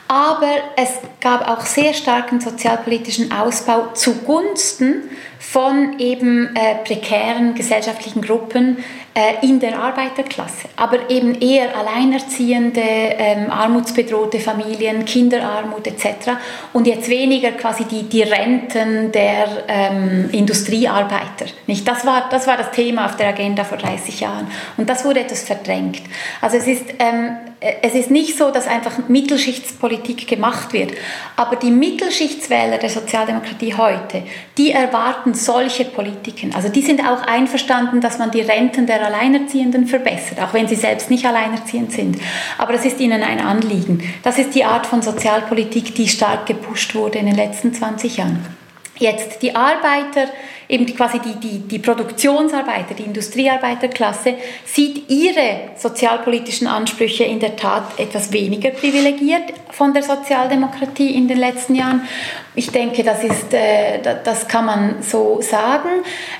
aber 0.08 0.50
es 0.76 0.90
gab 1.20 1.48
auch 1.48 1.66
sehr 1.66 1.92
starken 1.92 2.40
sozialpolitischen 2.40 3.32
Ausbau 3.32 3.88
zugunsten 3.94 5.02
von 5.52 6.00
eben 6.00 6.54
äh, 6.56 6.74
prekären 6.84 7.54
gesellschaftlichen 7.54 8.20
Gruppen 8.20 8.78
äh, 9.14 9.46
in 9.46 9.60
der 9.60 9.78
Arbeiterklasse, 9.78 10.68
aber 10.74 11.08
eben 11.08 11.40
eher 11.40 11.76
alleinerziehende, 11.76 12.80
ähm, 12.82 13.50
armutsbedrohte 13.50 14.40
Familien, 14.40 15.04
Kinderarmut 15.04 15.86
etc. 15.86 16.32
Und 16.72 16.86
jetzt 16.88 17.08
weniger 17.08 17.52
quasi 17.52 17.84
die, 17.84 18.02
die 18.02 18.22
Renten 18.22 19.12
der 19.12 19.46
ähm, 19.68 20.28
Industriearbeiter. 20.32 21.46
Nicht? 21.68 21.86
Das, 21.86 22.04
war, 22.04 22.28
das 22.28 22.48
war 22.48 22.56
das 22.56 22.72
Thema 22.72 23.06
auf 23.06 23.16
der 23.16 23.28
Agenda 23.28 23.62
vor 23.62 23.78
30 23.78 24.20
Jahren 24.20 24.48
und 24.76 24.90
das 24.90 25.04
wurde 25.04 25.20
etwas 25.20 25.44
verdrängt. 25.44 26.02
Also 26.40 26.56
es 26.56 26.66
ist 26.66 26.84
ähm, 26.98 27.36
es 27.60 27.94
ist 27.94 28.10
nicht 28.10 28.36
so, 28.36 28.50
dass 28.50 28.66
einfach 28.66 29.08
Mittelschichtspolitik 29.08 30.28
gemacht 30.28 30.72
wird, 30.72 30.92
aber 31.36 31.56
die 31.56 31.70
Mittelschichtswähler 31.70 32.76
der 32.76 32.90
Sozialdemokratie 32.90 33.74
heute, 33.74 34.22
die 34.58 34.72
erwarten 34.72 35.32
solche 35.44 35.84
Politiken. 35.84 36.54
Also 36.54 36.68
die 36.68 36.82
sind 36.82 37.00
auch 37.00 37.22
einverstanden, 37.22 38.00
dass 38.00 38.18
man 38.18 38.30
die 38.30 38.40
Renten 38.40 38.86
der 38.86 39.04
Alleinerziehenden 39.04 39.86
verbessert, 39.86 40.40
auch 40.40 40.52
wenn 40.52 40.68
sie 40.68 40.74
selbst 40.74 41.10
nicht 41.10 41.24
alleinerziehend 41.24 41.92
sind. 41.92 42.18
Aber 42.58 42.72
das 42.72 42.84
ist 42.84 43.00
ihnen 43.00 43.22
ein 43.22 43.40
Anliegen. 43.40 44.02
Das 44.22 44.38
ist 44.38 44.54
die 44.54 44.64
Art 44.64 44.86
von 44.86 45.02
Sozialpolitik, 45.02 45.94
die 45.94 46.08
stark 46.08 46.46
gepusht 46.46 46.94
wurde 46.94 47.18
in 47.18 47.26
den 47.26 47.36
letzten 47.36 47.72
20 47.72 48.16
Jahren. 48.16 48.65
Jetzt 48.98 49.42
die 49.42 49.54
Arbeiter, 49.54 50.28
eben 50.68 50.86
quasi 50.86 51.18
die, 51.20 51.34
die, 51.34 51.58
die 51.58 51.78
Produktionsarbeiter, 51.78 52.94
die 52.94 53.02
Industriearbeiterklasse, 53.02 54.34
sieht 54.64 55.10
ihre 55.10 55.70
sozialpolitischen 55.76 56.66
Ansprüche 56.66 57.24
in 57.24 57.38
der 57.38 57.56
Tat 57.56 57.98
etwas 57.98 58.32
weniger 58.32 58.70
privilegiert 58.70 59.52
von 59.70 59.92
der 59.92 60.02
Sozialdemokratie 60.02 61.14
in 61.14 61.28
den 61.28 61.38
letzten 61.38 61.74
Jahren. 61.74 62.08
Ich 62.54 62.70
denke, 62.70 63.04
das, 63.04 63.22
ist, 63.22 63.52
äh, 63.52 64.00
das 64.24 64.48
kann 64.48 64.64
man 64.64 65.02
so 65.02 65.42
sagen. 65.42 65.90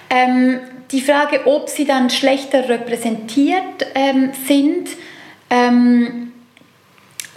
Ähm, 0.08 0.60
die 0.92 1.00
Frage, 1.00 1.46
ob 1.46 1.68
sie 1.68 1.84
dann 1.84 2.10
schlechter 2.10 2.68
repräsentiert 2.68 3.86
ähm, 3.94 4.30
sind, 4.46 4.88
ähm, 5.50 6.32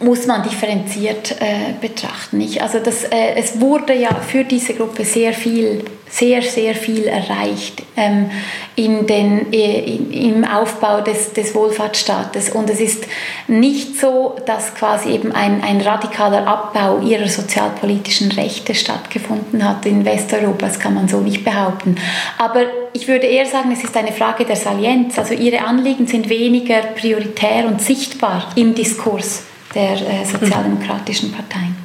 muss 0.01 0.25
man 0.27 0.43
differenziert 0.43 1.35
äh, 1.39 1.73
betrachten. 1.81 2.39
Ich, 2.39 2.61
also 2.61 2.79
das, 2.79 3.03
äh, 3.03 3.35
es 3.35 3.59
wurde 3.59 3.93
ja 3.93 4.15
für 4.15 4.43
diese 4.43 4.73
Gruppe 4.73 5.03
sehr 5.03 5.33
viel, 5.33 5.83
sehr, 6.09 6.41
sehr 6.41 6.73
viel 6.73 7.05
erreicht 7.05 7.83
ähm, 7.97 8.31
in 8.75 9.05
den, 9.05 9.51
äh, 9.51 9.95
in, 9.95 10.11
im 10.11 10.45
Aufbau 10.45 11.01
des, 11.01 11.33
des 11.33 11.53
Wohlfahrtsstaates. 11.53 12.49
Und 12.51 12.69
es 12.69 12.79
ist 12.79 13.05
nicht 13.47 13.99
so, 13.99 14.37
dass 14.45 14.73
quasi 14.73 15.09
eben 15.09 15.33
ein, 15.33 15.61
ein 15.63 15.81
radikaler 15.81 16.47
Abbau 16.47 16.99
ihrer 17.01 17.27
sozialpolitischen 17.27 18.31
Rechte 18.31 18.75
stattgefunden 18.75 19.67
hat 19.67 19.85
in 19.85 20.05
Westeuropa. 20.05 20.67
Das 20.67 20.79
kann 20.79 20.93
man 20.93 21.09
so 21.09 21.19
nicht 21.19 21.43
behaupten. 21.43 21.95
Aber 22.37 22.61
ich 22.93 23.09
würde 23.09 23.27
eher 23.27 23.45
sagen, 23.45 23.71
es 23.73 23.83
ist 23.83 23.97
eine 23.97 24.13
Frage 24.13 24.45
der 24.45 24.55
Salienz. 24.55 25.19
Also 25.19 25.33
ihre 25.33 25.65
Anliegen 25.65 26.07
sind 26.07 26.29
weniger 26.29 26.77
prioritär 26.95 27.65
und 27.65 27.81
sichtbar 27.81 28.49
im 28.55 28.75
Diskurs 28.75 29.43
der 29.75 29.93
äh, 29.93 30.25
sozialdemokratischen 30.25 31.31
Parteien. 31.31 31.75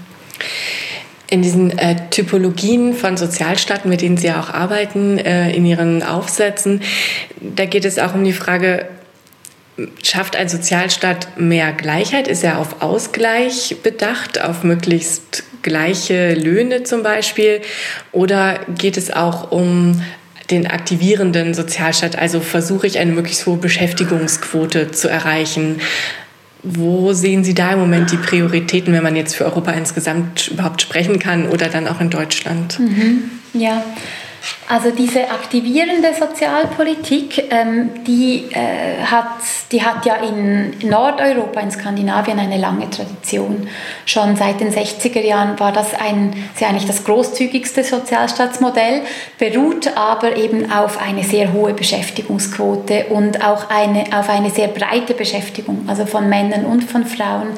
In 1.31 1.43
diesen 1.43 1.77
äh, 1.79 1.97
Typologien 2.11 2.95
von 2.95 3.17
Sozialstaaten, 3.17 3.89
mit 3.89 4.03
denen 4.03 4.17
Sie 4.17 4.27
ja 4.27 4.41
auch 4.41 4.51
arbeiten, 4.51 5.19
äh, 5.19 5.51
in 5.53 5.65
Ihren 5.65 6.03
Aufsätzen, 6.03 6.83
da 7.41 7.65
geht 7.65 7.85
es 7.85 7.99
auch 7.99 8.15
um 8.15 8.25
die 8.25 8.33
Frage, 8.33 8.87
schafft 10.03 10.37
ein 10.37 10.49
Sozialstaat 10.49 11.41
mehr 11.41 11.73
Gleichheit? 11.73 12.29
Ist 12.29 12.45
er 12.45 12.59
auf 12.59 12.83
Ausgleich 12.83 13.77
bedacht, 13.83 14.41
auf 14.41 14.63
möglichst 14.63 15.45
gleiche 15.63 16.35
Löhne 16.35 16.85
zum 16.85 17.03
Beispiel? 17.03 17.63
Oder 18.13 18.61
geht 18.79 18.97
es 18.97 19.11
auch 19.11 19.51
um 19.51 20.01
den 20.51 20.67
aktivierenden 20.67 21.55
Sozialstaat? 21.55 22.17
Also 22.17 22.41
versuche 22.41 22.87
ich 22.87 22.99
eine 22.99 23.13
möglichst 23.13 23.47
hohe 23.47 23.57
Beschäftigungsquote 23.57 24.93
zu 24.93 25.09
erreichen? 25.09 25.81
Wo 26.65 27.13
sehen 27.13 27.45
Sie 27.45 27.53
da 27.55 27.73
im 27.73 27.79
Moment 27.79 28.11
die 28.11 28.17
Prioritäten, 28.17 28.93
wenn 28.95 29.03
man 29.03 29.17
jetzt 29.17 29.37
für 29.37 29.45
Europa 29.45 29.71
insgesamt 29.73 30.49
überhaupt 30.49 30.81
sprechen 30.81 31.19
kann 31.19 31.49
oder 31.49 31.69
dann 31.69 31.87
auch 31.87 32.01
in 32.01 32.09
Deutschland? 32.09 32.81
Mhm. 32.81 33.31
Ja, 33.53 33.85
also 34.69 34.91
diese 34.91 35.31
aktivierende 35.31 36.15
Sozialpolitik, 36.15 37.51
ähm, 37.51 37.91
die, 38.07 38.47
äh, 38.51 39.05
hat, 39.05 39.27
die 39.73 39.83
hat 39.83 40.05
ja 40.05 40.17
in 40.17 40.75
Nordeuropa, 40.89 41.61
in 41.61 41.71
Skandinavien 41.71 42.39
eine 42.39 42.57
lange 42.57 42.91
Tradition. 42.91 43.69
Schon 44.07 44.37
seit 44.37 44.61
den 44.61 44.73
60er 44.73 45.21
Jahren 45.21 45.59
war 45.61 45.73
das 45.73 45.95
ein, 45.95 46.35
sehr 46.55 46.69
eigentlich 46.69 46.87
das 46.87 47.05
großzügigste 47.05 47.85
Sozialstaatsmodell, 47.85 49.03
beruht 49.39 49.97
aber 49.97 50.37
eben 50.37 50.71
auf 50.73 51.01
eine 51.01 51.25
sehr 51.25 51.53
hohe 51.53 51.75
Beschäftigungsquote 51.75 53.07
und 53.11 53.45
auch 53.45 53.71
eine, 53.71 54.05
auf 54.15 54.29
eine 54.29 54.51
sehr 54.51 54.69
breite 54.69 55.15
Beschäftigung, 55.15 55.85
also 55.89 56.07
von 56.07 56.29
Männern 56.29 56.65
und 56.65 56.85
von 56.85 57.05
Frauen, 57.05 57.49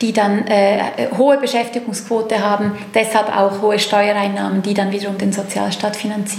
die 0.00 0.12
dann 0.12 0.46
äh, 0.46 1.08
hohe 1.16 1.38
Beschäftigungsquote 1.38 2.40
haben, 2.40 2.72
deshalb 2.94 3.34
auch 3.36 3.62
hohe 3.62 3.78
Steuereinnahmen, 3.78 4.62
die 4.62 4.74
dann 4.74 4.92
wiederum 4.92 5.18
den 5.18 5.32
Sozialstaat 5.32 5.96
finanzieren. 5.96 6.33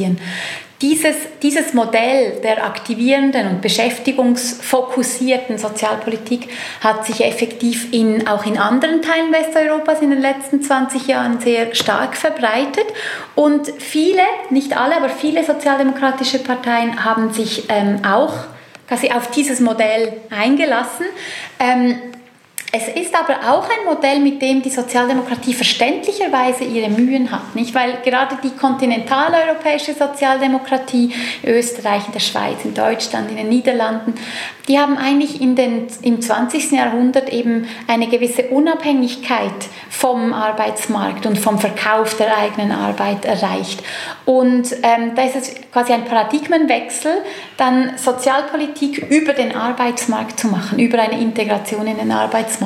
Dieses, 0.82 1.16
dieses 1.42 1.74
Modell 1.74 2.42
der 2.44 2.66
aktivierenden 2.66 3.48
und 3.48 3.62
beschäftigungsfokussierten 3.62 5.58
Sozialpolitik 5.58 6.50
hat 6.82 7.06
sich 7.06 7.24
effektiv 7.24 7.94
in, 7.94 8.28
auch 8.28 8.46
in 8.46 8.58
anderen 8.58 9.02
Teilen 9.02 9.32
Westeuropas 9.32 10.02
in 10.02 10.10
den 10.10 10.20
letzten 10.20 10.62
20 10.62 11.08
Jahren 11.08 11.40
sehr 11.40 11.74
stark 11.74 12.18
verbreitet. 12.18 12.86
Und 13.36 13.72
viele, 13.80 14.24
nicht 14.50 14.78
alle, 14.78 14.98
aber 14.98 15.08
viele 15.10 15.46
sozialdemokratische 15.46 16.40
Parteien 16.40 17.06
haben 17.06 17.32
sich 17.32 17.64
ähm, 17.70 18.02
auch 18.06 18.34
quasi 18.88 19.12
auf 19.12 19.32
dieses 19.32 19.62
Modell 19.62 20.14
eingelassen. 20.30 21.06
Ähm, 21.60 22.00
Es 22.78 22.90
ist 22.90 23.16
aber 23.16 23.36
auch 23.50 23.64
ein 23.64 23.86
Modell, 23.86 24.20
mit 24.20 24.42
dem 24.42 24.62
die 24.62 24.70
Sozialdemokratie 24.70 25.54
verständlicherweise 25.54 26.66
ihre 26.66 26.90
Mühen 26.90 27.32
hat. 27.32 27.56
Nicht? 27.56 27.74
Weil 27.74 28.00
gerade 28.04 28.38
die 28.44 28.50
kontinentaleuropäische 28.50 29.94
Sozialdemokratie, 29.94 31.14
Österreich, 31.46 32.08
in 32.08 32.12
der 32.12 32.20
Schweiz, 32.20 32.66
in 32.66 32.74
Deutschland, 32.74 33.32
in 33.32 33.38
den 33.38 33.48
Niederlanden, 33.48 34.16
die 34.68 34.78
haben 34.78 34.98
eigentlich 34.98 35.40
in 35.40 35.56
den, 35.56 35.88
im 36.02 36.22
20. 36.22 36.72
Jahrhundert 36.72 37.32
eben 37.32 37.66
eine 37.88 38.08
gewisse 38.08 38.50
Unabhängigkeit 38.50 39.54
vom 39.90 40.34
Arbeitsmarkt 40.34 41.26
und 41.26 41.40
vom 41.40 41.60
Verkauf 41.60 42.18
der 42.18 42.38
eigenen 42.38 42.74
Arbeit 42.74 43.24
erreicht. 43.24 43.84
Und 44.26 44.76
ähm, 44.84 45.14
da 45.16 45.24
ist 45.24 45.36
es 45.38 45.56
quasi 45.72 45.94
ein 45.94 46.04
Paradigmenwechsel, 46.04 47.22
dann 47.56 47.98
Sozialpolitik 47.98 49.10
über 49.10 49.32
den 49.32 49.56
Arbeitsmarkt 49.56 50.42
zu 50.42 50.48
machen, 50.50 50.78
über 50.80 51.00
eine 51.00 51.22
Integration 51.22 51.88
in 51.88 51.98
den 51.98 52.12
Arbeitsmarkt. 52.12 52.65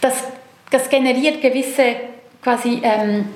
Das, 0.00 0.24
das 0.70 0.88
generiert 0.88 1.40
gewisse 1.40 1.96
quasi 2.42 2.80
ähm, 2.82 3.26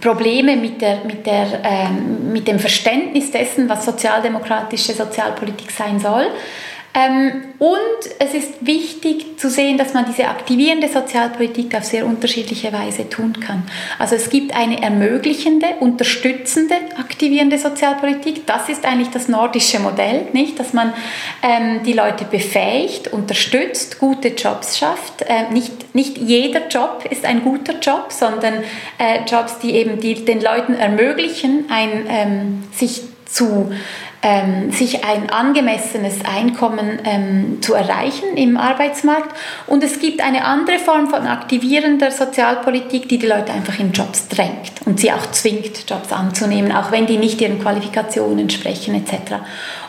Probleme 0.00 0.56
mit, 0.56 0.82
der, 0.82 1.04
mit, 1.04 1.26
der, 1.26 1.60
ähm, 1.64 2.32
mit 2.32 2.46
dem 2.46 2.58
Verständnis 2.58 3.30
dessen, 3.30 3.68
was 3.68 3.84
sozialdemokratische 3.84 4.92
Sozialpolitik 4.92 5.70
sein 5.70 5.98
soll. 5.98 6.26
Ähm, 6.94 7.44
und 7.58 7.78
es 8.18 8.34
ist 8.34 8.66
wichtig 8.66 9.38
zu 9.38 9.50
sehen, 9.50 9.76
dass 9.76 9.94
man 9.94 10.06
diese 10.06 10.28
aktivierende 10.28 10.88
Sozialpolitik 10.88 11.74
auf 11.74 11.84
sehr 11.84 12.06
unterschiedliche 12.06 12.72
Weise 12.72 13.08
tun 13.08 13.38
kann. 13.40 13.64
Also 13.98 14.16
es 14.16 14.30
gibt 14.30 14.54
eine 14.54 14.82
ermöglichende, 14.82 15.66
unterstützende, 15.80 16.74
aktivierende 16.98 17.58
Sozialpolitik. 17.58 18.46
Das 18.46 18.68
ist 18.68 18.84
eigentlich 18.84 19.10
das 19.10 19.28
nordische 19.28 19.80
Modell, 19.80 20.28
nicht? 20.32 20.58
dass 20.58 20.72
man 20.72 20.92
ähm, 21.42 21.82
die 21.84 21.92
Leute 21.92 22.24
befähigt, 22.24 23.08
unterstützt, 23.08 23.98
gute 23.98 24.28
Jobs 24.28 24.78
schafft. 24.78 25.22
Äh, 25.22 25.52
nicht, 25.52 25.94
nicht 25.94 26.16
jeder 26.18 26.68
Job 26.68 27.04
ist 27.10 27.24
ein 27.24 27.44
guter 27.44 27.78
Job, 27.80 28.06
sondern 28.10 28.54
äh, 28.98 29.24
Jobs, 29.26 29.58
die 29.58 29.72
eben 29.72 30.00
die, 30.00 30.24
den 30.24 30.40
Leuten 30.40 30.74
ermöglichen, 30.74 31.66
ein, 31.68 32.06
ähm, 32.08 32.64
sich 32.72 33.02
zu 33.26 33.70
ähm, 34.22 34.72
sich 34.72 35.04
ein 35.04 35.30
angemessenes 35.30 36.24
Einkommen 36.24 36.98
ähm, 37.04 37.62
zu 37.62 37.74
erreichen 37.74 38.36
im 38.36 38.56
Arbeitsmarkt. 38.56 39.34
Und 39.66 39.84
es 39.84 40.00
gibt 40.00 40.20
eine 40.20 40.44
andere 40.44 40.78
Form 40.78 41.08
von 41.08 41.26
aktivierender 41.26 42.10
Sozialpolitik, 42.10 43.08
die 43.08 43.18
die 43.18 43.26
Leute 43.26 43.52
einfach 43.52 43.78
in 43.78 43.92
Jobs 43.92 44.28
drängt 44.28 44.72
und 44.86 45.00
sie 45.00 45.12
auch 45.12 45.30
zwingt, 45.30 45.88
Jobs 45.88 46.12
anzunehmen, 46.12 46.72
auch 46.72 46.90
wenn 46.90 47.06
die 47.06 47.18
nicht 47.18 47.40
ihren 47.40 47.60
Qualifikationen 47.60 48.40
entsprechen 48.40 48.94
etc. 48.94 49.36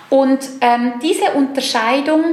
Und 0.09 0.39
ähm, 0.61 0.93
diese 1.01 1.31
Unterscheidung 1.35 2.23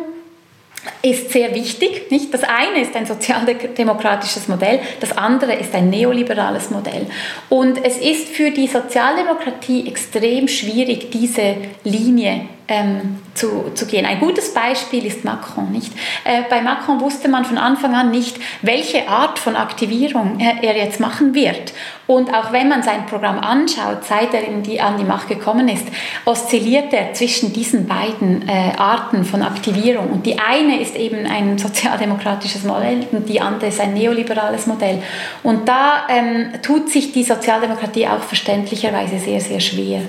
ist 1.02 1.30
sehr 1.30 1.54
wichtig. 1.54 2.10
Nicht? 2.10 2.32
Das 2.32 2.42
eine 2.42 2.80
ist 2.80 2.94
ein 2.96 3.06
sozialdemokratisches 3.06 4.48
Modell, 4.48 4.80
das 5.00 5.16
andere 5.16 5.54
ist 5.54 5.74
ein 5.74 5.90
neoliberales 5.90 6.70
Modell. 6.70 7.06
Und 7.48 7.84
es 7.84 7.98
ist 7.98 8.28
für 8.28 8.50
die 8.50 8.66
Sozialdemokratie 8.66 9.86
extrem 9.88 10.48
schwierig, 10.48 11.10
diese 11.10 11.56
Linie 11.84 12.48
ähm, 12.68 13.18
zu, 13.34 13.70
zu 13.74 13.86
gehen. 13.86 14.06
Ein 14.06 14.18
gutes 14.18 14.52
Beispiel 14.52 15.06
ist 15.06 15.24
Macron. 15.24 15.70
Nicht? 15.70 15.92
Äh, 16.24 16.42
bei 16.48 16.60
Macron 16.60 17.00
wusste 17.00 17.28
man 17.28 17.44
von 17.44 17.58
Anfang 17.58 17.94
an 17.94 18.10
nicht, 18.10 18.38
welche 18.62 19.08
Art 19.08 19.38
von 19.38 19.56
Aktivierung 19.56 20.40
er, 20.40 20.76
jetzt 20.76 21.00
machen 21.00 21.34
wird. 21.34 21.72
Und 22.06 22.32
auch 22.32 22.52
wenn 22.52 22.68
man 22.68 22.82
sein 22.82 23.06
Programm 23.06 23.38
anschaut, 23.38 24.04
seit 24.04 24.32
er 24.34 24.46
in 24.46 24.62
die, 24.62 24.80
an 24.80 24.96
die 24.98 25.04
Macht 25.04 25.28
gekommen 25.28 25.68
ist, 25.68 25.86
oszilliert 26.24 26.92
er 26.92 27.12
zwischen 27.14 27.52
diesen 27.52 27.86
beiden 27.86 28.48
äh, 28.48 28.72
Arten 28.76 29.24
von 29.24 29.42
Aktivierung. 29.42 30.10
Und 30.10 30.26
die 30.26 30.38
eine 30.38 30.80
ist 30.80 30.96
eben 30.96 31.26
ein 31.26 31.58
sozialdemokratisches 31.58 32.64
Modell 32.64 33.06
und 33.12 33.28
die 33.28 33.40
andere 33.40 33.68
ist 33.68 33.80
ein 33.80 33.94
neoliberales 33.94 34.66
Modell. 34.66 35.02
Und 35.42 35.68
da 35.68 36.06
ähm, 36.08 36.52
tut 36.62 36.90
sich 36.90 37.12
die 37.12 37.24
Sozialdemokratie 37.24 38.06
auch 38.06 38.22
verständlicherweise 38.22 39.18
sehr, 39.18 39.40
sehr 39.40 39.60
schwer. 39.60 40.02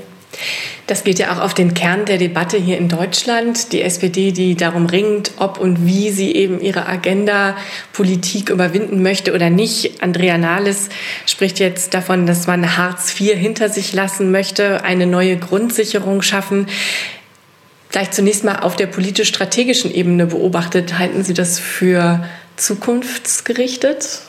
Das 0.87 1.03
geht 1.03 1.19
ja 1.19 1.33
auch 1.33 1.41
auf 1.41 1.53
den 1.53 1.73
Kern 1.73 2.05
der 2.05 2.17
Debatte 2.17 2.57
hier 2.57 2.77
in 2.77 2.87
Deutschland. 2.87 3.73
Die 3.73 3.81
SPD, 3.81 4.31
die 4.31 4.55
darum 4.55 4.85
ringt, 4.85 5.31
ob 5.37 5.59
und 5.59 5.85
wie 5.85 6.11
sie 6.11 6.33
eben 6.33 6.61
ihre 6.61 6.85
Agenda-Politik 6.87 8.49
überwinden 8.49 9.01
möchte 9.01 9.33
oder 9.33 9.49
nicht. 9.49 10.01
Andrea 10.01 10.37
Nahles 10.37 10.89
spricht 11.25 11.59
jetzt 11.59 11.93
davon, 11.93 12.25
dass 12.25 12.47
man 12.47 12.77
Hartz 12.77 13.19
IV 13.19 13.33
hinter 13.33 13.69
sich 13.69 13.93
lassen 13.93 14.31
möchte, 14.31 14.83
eine 14.83 15.07
neue 15.07 15.37
Grundsicherung 15.37 16.21
schaffen. 16.21 16.67
Vielleicht 17.89 18.13
zunächst 18.13 18.43
mal 18.43 18.59
auf 18.59 18.75
der 18.75 18.87
politisch-strategischen 18.87 19.93
Ebene 19.93 20.27
beobachtet. 20.27 20.99
Halten 20.99 21.23
Sie 21.23 21.33
das 21.33 21.59
für 21.59 22.25
zukunftsgerichtet? 22.55 24.21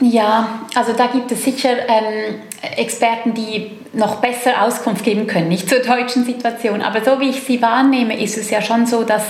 Ja, 0.00 0.60
also 0.74 0.92
da 0.92 1.06
gibt 1.06 1.32
es 1.32 1.42
sicher 1.42 1.70
ähm, 1.88 2.40
Experten, 2.76 3.32
die 3.32 3.70
noch 3.94 4.16
besser 4.16 4.62
Auskunft 4.62 5.04
geben 5.04 5.26
können, 5.26 5.48
nicht 5.48 5.70
zur 5.70 5.78
deutschen 5.78 6.24
Situation. 6.24 6.82
Aber 6.82 7.02
so 7.02 7.18
wie 7.18 7.30
ich 7.30 7.42
sie 7.42 7.62
wahrnehme, 7.62 8.20
ist 8.20 8.36
es 8.36 8.50
ja 8.50 8.60
schon 8.60 8.84
so, 8.84 9.04
dass 9.04 9.22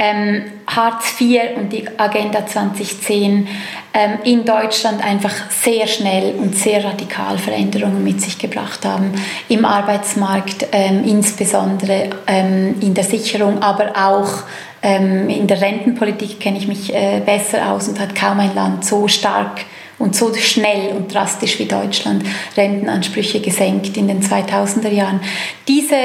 ähm, 0.00 0.50
Hartz 0.66 1.20
IV 1.20 1.56
und 1.56 1.72
die 1.72 1.86
Agenda 1.96 2.44
2010 2.44 3.46
ähm, 3.94 4.18
in 4.24 4.44
Deutschland 4.44 5.04
einfach 5.04 5.32
sehr 5.50 5.86
schnell 5.86 6.34
und 6.34 6.56
sehr 6.56 6.84
radikal 6.84 7.38
Veränderungen 7.38 8.02
mit 8.02 8.20
sich 8.20 8.36
gebracht 8.36 8.84
haben. 8.84 9.12
Im 9.48 9.64
Arbeitsmarkt, 9.64 10.66
ähm, 10.72 11.04
insbesondere 11.04 12.10
ähm, 12.26 12.74
in 12.80 12.94
der 12.94 13.04
Sicherung, 13.04 13.62
aber 13.62 13.92
auch 13.96 14.42
ähm, 14.82 15.28
in 15.28 15.46
der 15.46 15.60
Rentenpolitik 15.60 16.40
kenne 16.40 16.58
ich 16.58 16.66
mich 16.66 16.92
äh, 16.92 17.20
besser 17.24 17.70
aus 17.70 17.86
und 17.88 18.00
hat 18.00 18.16
kaum 18.16 18.40
ein 18.40 18.54
Land 18.56 18.84
so 18.84 19.06
stark 19.06 19.60
und 20.00 20.16
so 20.16 20.34
schnell 20.34 20.96
und 20.96 21.14
drastisch 21.14 21.58
wie 21.60 21.66
Deutschland 21.66 22.24
Rentenansprüche 22.56 23.40
gesenkt 23.40 23.96
in 23.96 24.08
den 24.08 24.22
2000er 24.22 24.88
Jahren. 24.88 25.20
Diese, 25.68 25.96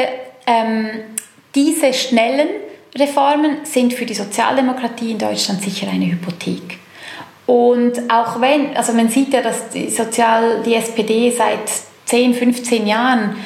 ähm, 0.45 0.89
diese 1.55 1.93
schnellen 1.93 2.49
Reformen 2.95 3.57
sind 3.63 3.93
für 3.93 4.05
die 4.05 4.13
Sozialdemokratie 4.13 5.11
in 5.11 5.17
Deutschland 5.17 5.61
sicher 5.61 5.87
eine 5.91 6.05
Hypothek. 6.11 6.77
Und 7.45 8.11
auch 8.11 8.41
wenn, 8.41 8.75
also 8.75 8.93
man 8.93 9.09
sieht 9.09 9.33
ja, 9.33 9.41
dass 9.41 9.69
die, 9.69 9.89
Sozial, 9.89 10.61
die 10.65 10.75
SPD 10.75 11.31
seit 11.31 11.69
10, 12.05 12.33
15 12.33 12.87
Jahren 12.87 13.37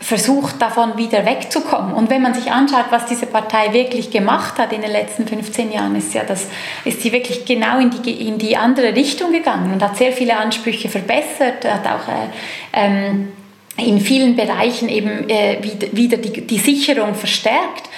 versucht, 0.00 0.62
davon 0.62 0.96
wieder 0.96 1.26
wegzukommen. 1.26 1.92
Und 1.92 2.08
wenn 2.08 2.22
man 2.22 2.32
sich 2.32 2.50
anschaut, 2.50 2.86
was 2.90 3.04
diese 3.04 3.26
Partei 3.26 3.72
wirklich 3.72 4.10
gemacht 4.10 4.58
hat 4.58 4.72
in 4.72 4.80
den 4.80 4.90
letzten 4.90 5.28
15 5.28 5.70
Jahren, 5.70 5.94
ist 5.94 6.14
ja 6.14 6.24
das, 6.24 6.48
ist 6.84 7.02
sie 7.02 7.12
wirklich 7.12 7.44
genau 7.44 7.78
in 7.78 7.90
die, 7.90 8.26
in 8.26 8.38
die 8.38 8.56
andere 8.56 8.94
Richtung 8.94 9.30
gegangen 9.30 9.72
und 9.72 9.82
hat 9.82 9.98
sehr 9.98 10.12
viele 10.12 10.36
Ansprüche 10.36 10.88
verbessert, 10.88 11.64
hat 11.64 11.86
auch 11.86 12.08
äh, 12.08 12.28
ähm, 12.72 13.28
in 13.76 14.00
vielen 14.00 14.36
Bereichen 14.36 14.88
eben 14.88 15.28
äh, 15.28 15.58
wieder, 15.92 16.16
die, 16.16 16.46
die 16.46 16.58
Sicherung 16.58 17.14
verstärkt. 17.14 17.88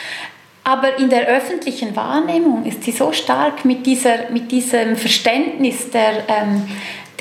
Aber 0.65 0.99
in 0.99 1.09
der 1.09 1.27
öffentlichen 1.27 1.97
Wahrnehmung 1.97 2.65
ist 2.65 2.85
sie 2.85 2.93
so 2.93 3.13
stark 3.13 3.65
mit, 3.65 3.85
dieser, 3.85 4.31
mit 4.31 4.53
diesem 4.53 4.97
Verständnis 4.97 5.91
der, 5.91 6.25
ähm, 6.29 6.69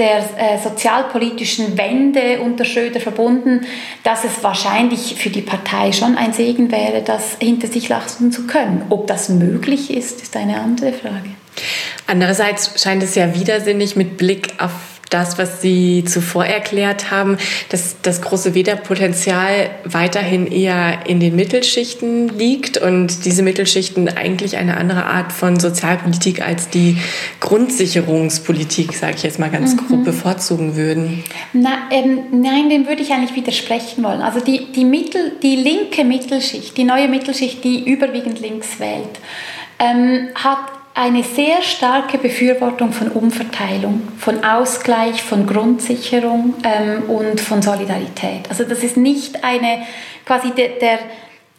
der 0.01 0.17
äh, 0.17 0.57
sozialpolitischen 0.57 1.77
Wende 1.77 2.41
unter 2.41 2.65
Schröder 2.65 2.99
verbunden, 2.99 3.61
dass 4.03 4.23
es 4.23 4.43
wahrscheinlich 4.43 5.15
für 5.15 5.29
die 5.29 5.43
Partei 5.43 5.91
schon 5.91 6.17
ein 6.17 6.33
Segen 6.33 6.71
wäre, 6.71 7.03
das 7.03 7.37
hinter 7.39 7.67
sich 7.67 7.87
lassen 7.87 8.31
zu 8.31 8.47
können. 8.47 8.83
Ob 8.89 9.05
das 9.05 9.29
möglich 9.29 9.95
ist, 9.95 10.23
ist 10.23 10.35
eine 10.35 10.59
andere 10.59 10.91
Frage. 10.91 11.29
Andererseits 12.07 12.81
scheint 12.81 13.03
es 13.03 13.13
ja 13.13 13.35
widersinnig 13.35 13.95
mit 13.95 14.17
Blick 14.17 14.55
auf 14.57 14.71
das, 15.11 15.37
was 15.37 15.61
Sie 15.61 16.03
zuvor 16.05 16.45
erklärt 16.45 17.11
haben, 17.11 17.37
dass 17.69 17.97
das 18.01 18.21
große 18.21 18.55
Wählerpotenzial 18.55 19.69
weiterhin 19.83 20.47
eher 20.47 21.05
in 21.05 21.19
den 21.19 21.35
Mittelschichten 21.35 22.29
liegt 22.29 22.77
und 22.77 23.25
diese 23.25 23.43
Mittelschichten 23.43 24.07
eigentlich 24.09 24.57
eine 24.57 24.77
andere 24.77 25.05
Art 25.05 25.33
von 25.33 25.59
Sozialpolitik 25.59 26.41
als 26.41 26.69
die 26.69 26.97
Grundsicherungspolitik, 27.41 28.93
sage 28.93 29.15
ich 29.17 29.23
jetzt 29.23 29.37
mal 29.37 29.51
ganz 29.51 29.75
mhm. 29.75 29.87
grob, 29.87 30.03
bevorzugen 30.05 30.75
würden? 30.77 31.23
Na, 31.51 31.89
ähm, 31.91 32.19
nein, 32.31 32.69
dem 32.69 32.87
würde 32.87 33.01
ich 33.01 33.11
eigentlich 33.11 33.35
widersprechen 33.35 34.03
wollen. 34.03 34.21
Also 34.21 34.39
die, 34.39 34.71
die, 34.71 34.85
Mittel, 34.85 35.33
die 35.43 35.57
linke 35.57 36.05
Mittelschicht, 36.05 36.77
die 36.77 36.85
neue 36.85 37.09
Mittelschicht, 37.09 37.63
die 37.65 37.83
überwiegend 37.83 38.39
links 38.39 38.79
wählt, 38.79 39.19
ähm, 39.77 40.29
hat 40.35 40.80
eine 41.01 41.23
sehr 41.23 41.63
starke 41.63 42.19
Befürwortung 42.19 42.93
von 42.93 43.07
Umverteilung, 43.07 44.07
von 44.19 44.43
Ausgleich, 44.43 45.23
von 45.23 45.47
Grundsicherung 45.47 46.53
ähm, 46.63 47.09
und 47.09 47.41
von 47.41 47.63
Solidarität. 47.63 48.47
Also 48.49 48.65
das 48.65 48.83
ist 48.83 48.97
nicht 48.97 49.43
eine 49.43 49.81
quasi 50.27 50.51
der, 50.51 50.69
der 50.79 50.99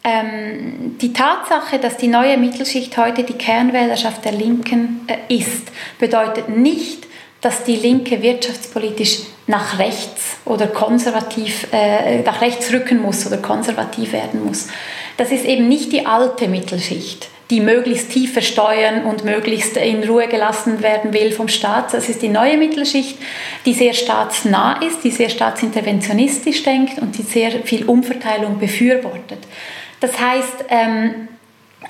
ähm, 0.05 0.95
die 1.01 1.11
Tatsache, 1.11 1.77
dass 1.77 1.97
die 1.97 2.07
neue 2.07 2.37
Mittelschicht 2.37 2.97
heute 2.97 3.23
die 3.23 3.33
Kernwählerschaft 3.33 4.23
der 4.23 4.31
Linken 4.31 5.05
äh, 5.07 5.35
ist, 5.35 5.73
bedeutet 5.99 6.47
nicht, 6.47 7.05
dass 7.41 7.65
die 7.65 7.75
Linke 7.75 8.21
wirtschaftspolitisch 8.21 9.23
nach 9.47 9.77
rechts 9.77 10.37
oder 10.45 10.67
konservativ, 10.67 11.67
äh, 11.73 12.21
nach 12.21 12.39
rechts 12.39 12.71
rücken 12.71 13.01
muss 13.01 13.27
oder 13.27 13.37
konservativ 13.37 14.13
werden 14.13 14.45
muss. 14.45 14.69
Das 15.17 15.33
ist 15.33 15.43
eben 15.43 15.67
nicht 15.67 15.91
die 15.91 16.05
alte 16.05 16.47
Mittelschicht, 16.47 17.27
die 17.49 17.59
möglichst 17.59 18.11
tiefe 18.11 18.41
Steuern 18.41 19.03
und 19.03 19.25
möglichst 19.25 19.77
in 19.77 20.03
Ruhe 20.03 20.27
gelassen 20.27 20.81
werden 20.81 21.13
will 21.13 21.31
vom 21.31 21.47
Staat. 21.47 21.93
Das 21.93 22.09
ist 22.09 22.21
die 22.21 22.29
neue 22.29 22.57
Mittelschicht, 22.57 23.17
die 23.65 23.73
sehr 23.73 23.93
staatsnah 23.93 24.81
ist, 24.81 25.03
die 25.03 25.11
sehr 25.11 25.29
staatsinterventionistisch 25.29 26.63
denkt 26.63 26.99
und 26.99 27.17
die 27.17 27.23
sehr 27.23 27.51
viel 27.63 27.85
Umverteilung 27.85 28.59
befürwortet. 28.59 29.39
Das 29.99 30.19
heißt, 30.19 30.65
ähm, 30.69 31.27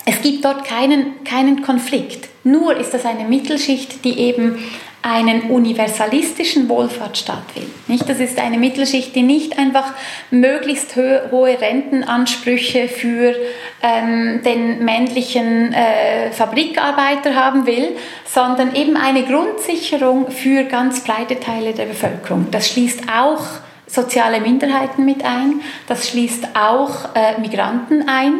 es 0.05 0.21
gibt 0.21 0.43
dort 0.43 0.65
keinen, 0.65 1.23
keinen 1.23 1.61
Konflikt. 1.61 2.29
Nur 2.43 2.75
ist 2.77 2.93
das 2.93 3.05
eine 3.05 3.23
Mittelschicht, 3.23 4.03
die 4.03 4.19
eben 4.19 4.57
einen 5.03 5.49
universalistischen 5.49 6.69
Wohlfahrtsstaat 6.69 7.43
will. 7.55 7.67
Nicht? 7.87 8.07
Das 8.07 8.21
ist 8.21 8.39
eine 8.39 8.57
Mittelschicht, 8.57 9.13
die 9.13 9.21
nicht 9.21 9.59
einfach 9.59 9.93
möglichst 10.31 10.95
hohe 10.95 11.59
Rentenansprüche 11.59 12.87
für 12.87 13.35
ähm, 13.81 14.41
den 14.43 14.83
männlichen 14.83 15.73
äh, 15.73 16.31
Fabrikarbeiter 16.31 17.35
haben 17.35 17.65
will, 17.65 17.97
sondern 18.25 18.75
eben 18.75 18.95
eine 18.95 19.23
Grundsicherung 19.23 20.31
für 20.31 20.63
ganz 20.63 21.03
breite 21.03 21.37
Teile 21.37 21.73
der 21.73 21.85
Bevölkerung. 21.85 22.47
Das 22.51 22.69
schließt 22.69 23.01
auch 23.13 23.45
soziale 23.87 24.39
Minderheiten 24.39 25.03
mit 25.03 25.23
ein, 25.23 25.61
das 25.87 26.09
schließt 26.09 26.47
auch 26.55 27.13
äh, 27.13 27.39
Migranten 27.39 28.07
ein. 28.07 28.39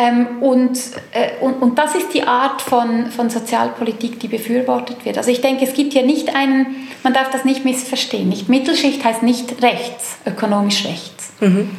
Ähm, 0.00 0.42
und, 0.42 0.78
äh, 1.12 1.42
und, 1.42 1.54
und 1.60 1.78
das 1.78 1.94
ist 1.94 2.14
die 2.14 2.22
Art 2.22 2.62
von, 2.62 3.10
von 3.10 3.28
Sozialpolitik, 3.28 4.18
die 4.20 4.28
befürwortet 4.28 5.04
wird. 5.04 5.18
Also 5.18 5.30
ich 5.30 5.42
denke, 5.42 5.64
es 5.64 5.74
gibt 5.74 5.92
hier 5.92 6.04
nicht 6.04 6.34
einen, 6.34 6.88
man 7.02 7.12
darf 7.12 7.30
das 7.30 7.44
nicht 7.44 7.64
missverstehen. 7.64 8.28
Nicht 8.28 8.48
Mittelschicht 8.48 9.04
heißt 9.04 9.22
nicht 9.22 9.62
rechts, 9.62 10.16
ökonomisch 10.24 10.86
rechts. 10.86 11.32
Mhm. 11.40 11.70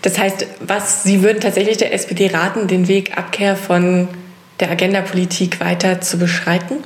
Das 0.00 0.18
heißt, 0.18 0.46
was 0.60 1.02
Sie 1.02 1.22
würden 1.22 1.40
tatsächlich 1.40 1.76
der 1.76 1.92
SPD 1.92 2.28
raten, 2.28 2.66
den 2.66 2.88
Weg 2.88 3.16
Abkehr 3.16 3.56
von 3.56 4.08
der 4.60 4.70
Agendapolitik 4.70 5.60
weiter 5.60 6.00
zu 6.00 6.18
beschreiten? 6.18 6.82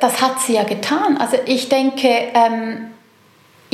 Das 0.00 0.20
hat 0.20 0.40
sie 0.40 0.54
ja 0.54 0.64
getan. 0.64 1.16
Also 1.18 1.38
ich 1.46 1.68
denke, 1.68 2.08
ähm, 2.08 2.90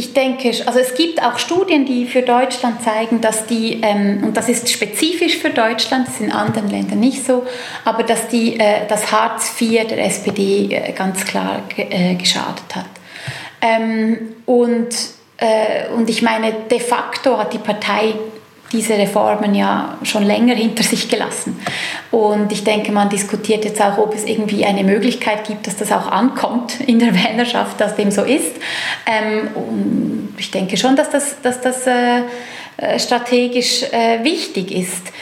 ich 0.01 0.15
denke, 0.15 0.49
also 0.65 0.79
es 0.79 0.95
gibt 0.95 1.23
auch 1.23 1.39
Studien, 1.39 1.85
die 1.85 2.07
für 2.07 2.23
Deutschland 2.23 2.83
zeigen, 2.83 3.21
dass 3.21 3.45
die, 3.45 3.81
ähm, 3.83 4.25
und 4.25 4.35
das 4.35 4.49
ist 4.49 4.71
spezifisch 4.71 5.37
für 5.37 5.51
Deutschland, 5.51 6.09
das 6.09 6.15
ist 6.15 6.21
in 6.23 6.33
anderen 6.33 6.71
Ländern 6.71 7.01
nicht 7.01 7.23
so, 7.25 7.47
aber 7.85 8.03
dass 8.03 8.29
die, 8.29 8.59
äh, 8.59 8.87
das 8.89 9.13
Hartz 9.13 9.53
IV 9.61 9.89
der 9.89 10.03
SPD 10.07 10.75
äh, 10.75 10.93
ganz 10.93 11.27
klar 11.27 11.61
äh, 11.77 12.15
geschadet 12.15 12.75
hat. 12.75 12.87
Ähm, 13.61 14.37
und, 14.47 14.89
äh, 15.37 15.89
und 15.95 16.09
ich 16.09 16.23
meine, 16.23 16.55
de 16.71 16.81
facto 16.81 17.37
hat 17.37 17.53
die 17.53 17.59
Partei 17.59 18.15
diese 18.73 18.97
Reformen 18.97 19.55
ja 19.55 19.99
schon 20.03 20.23
länger 20.23 20.55
hinter 20.55 20.83
sich 20.83 21.09
gelassen. 21.09 21.61
Und 22.11 22.53
ich 22.53 22.65
denke, 22.65 22.93
man 22.93 23.09
diskutiert 23.09 23.65
jetzt 23.65 23.81
auch, 23.81 23.99
ob 23.99 24.15
es 24.15 24.25
irgendwie 24.25 24.65
eine 24.65 24.85
Möglichkeit 24.85 25.47
gibt, 25.47 25.67
dass 25.67 25.77
das 25.77 25.93
auch 25.93 26.07
ankommt 26.11 26.81
in 26.81 26.99
der 26.99 27.15
Wählerschaft, 27.15 27.81
dass 27.81 27.97
dem 27.97 28.11
so 28.11 28.23
ist. 28.23 28.57
Ähm, 29.07 29.49
und 29.55 30.35
ich 30.39 30.51
denke 30.51 30.77
schon, 30.77 30.97
dass 30.97 31.11
das, 31.11 31.41
dass 31.43 31.61
das 31.61 31.87
äh, 31.87 32.23
äh 32.77 32.99
strategisch 32.99 33.83
äh, 33.93 34.23
wichtig 34.23 34.73
ist. 34.73 35.13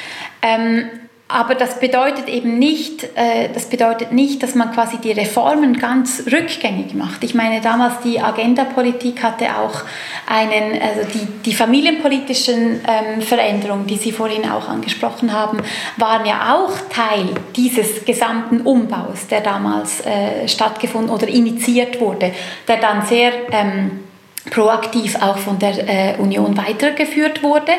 Aber 1.30 1.54
das 1.54 1.78
bedeutet 1.78 2.26
eben 2.26 2.58
nicht, 2.58 3.04
äh, 3.14 3.50
das 3.52 3.66
bedeutet 3.66 4.12
nicht, 4.12 4.42
dass 4.42 4.54
man 4.54 4.72
quasi 4.72 4.96
die 4.96 5.12
Reformen 5.12 5.78
ganz 5.78 6.22
rückgängig 6.32 6.94
macht. 6.94 7.22
Ich 7.22 7.34
meine, 7.34 7.60
damals 7.60 8.00
die 8.02 8.18
Agenda-Politik 8.18 9.22
hatte 9.22 9.44
auch 9.58 9.82
einen, 10.26 10.80
also 10.80 11.06
die, 11.12 11.26
die 11.44 11.52
familienpolitischen 11.52 12.80
ähm, 12.88 13.20
Veränderungen, 13.20 13.86
die 13.86 13.98
Sie 13.98 14.10
vorhin 14.10 14.48
auch 14.50 14.70
angesprochen 14.70 15.30
haben, 15.30 15.58
waren 15.98 16.24
ja 16.24 16.56
auch 16.56 16.72
Teil 16.88 17.28
dieses 17.54 18.06
gesamten 18.06 18.62
Umbaus, 18.62 19.26
der 19.30 19.42
damals 19.42 20.00
äh, 20.06 20.48
stattgefunden 20.48 21.10
oder 21.10 21.28
initiiert 21.28 22.00
wurde, 22.00 22.32
der 22.66 22.78
dann 22.78 23.04
sehr 23.04 23.32
ähm, 23.52 24.07
proaktiv 24.50 25.16
auch 25.16 25.38
von 25.38 25.58
der 25.58 25.88
äh, 25.88 26.16
Union 26.18 26.56
weitergeführt 26.56 27.42
wurde. 27.42 27.72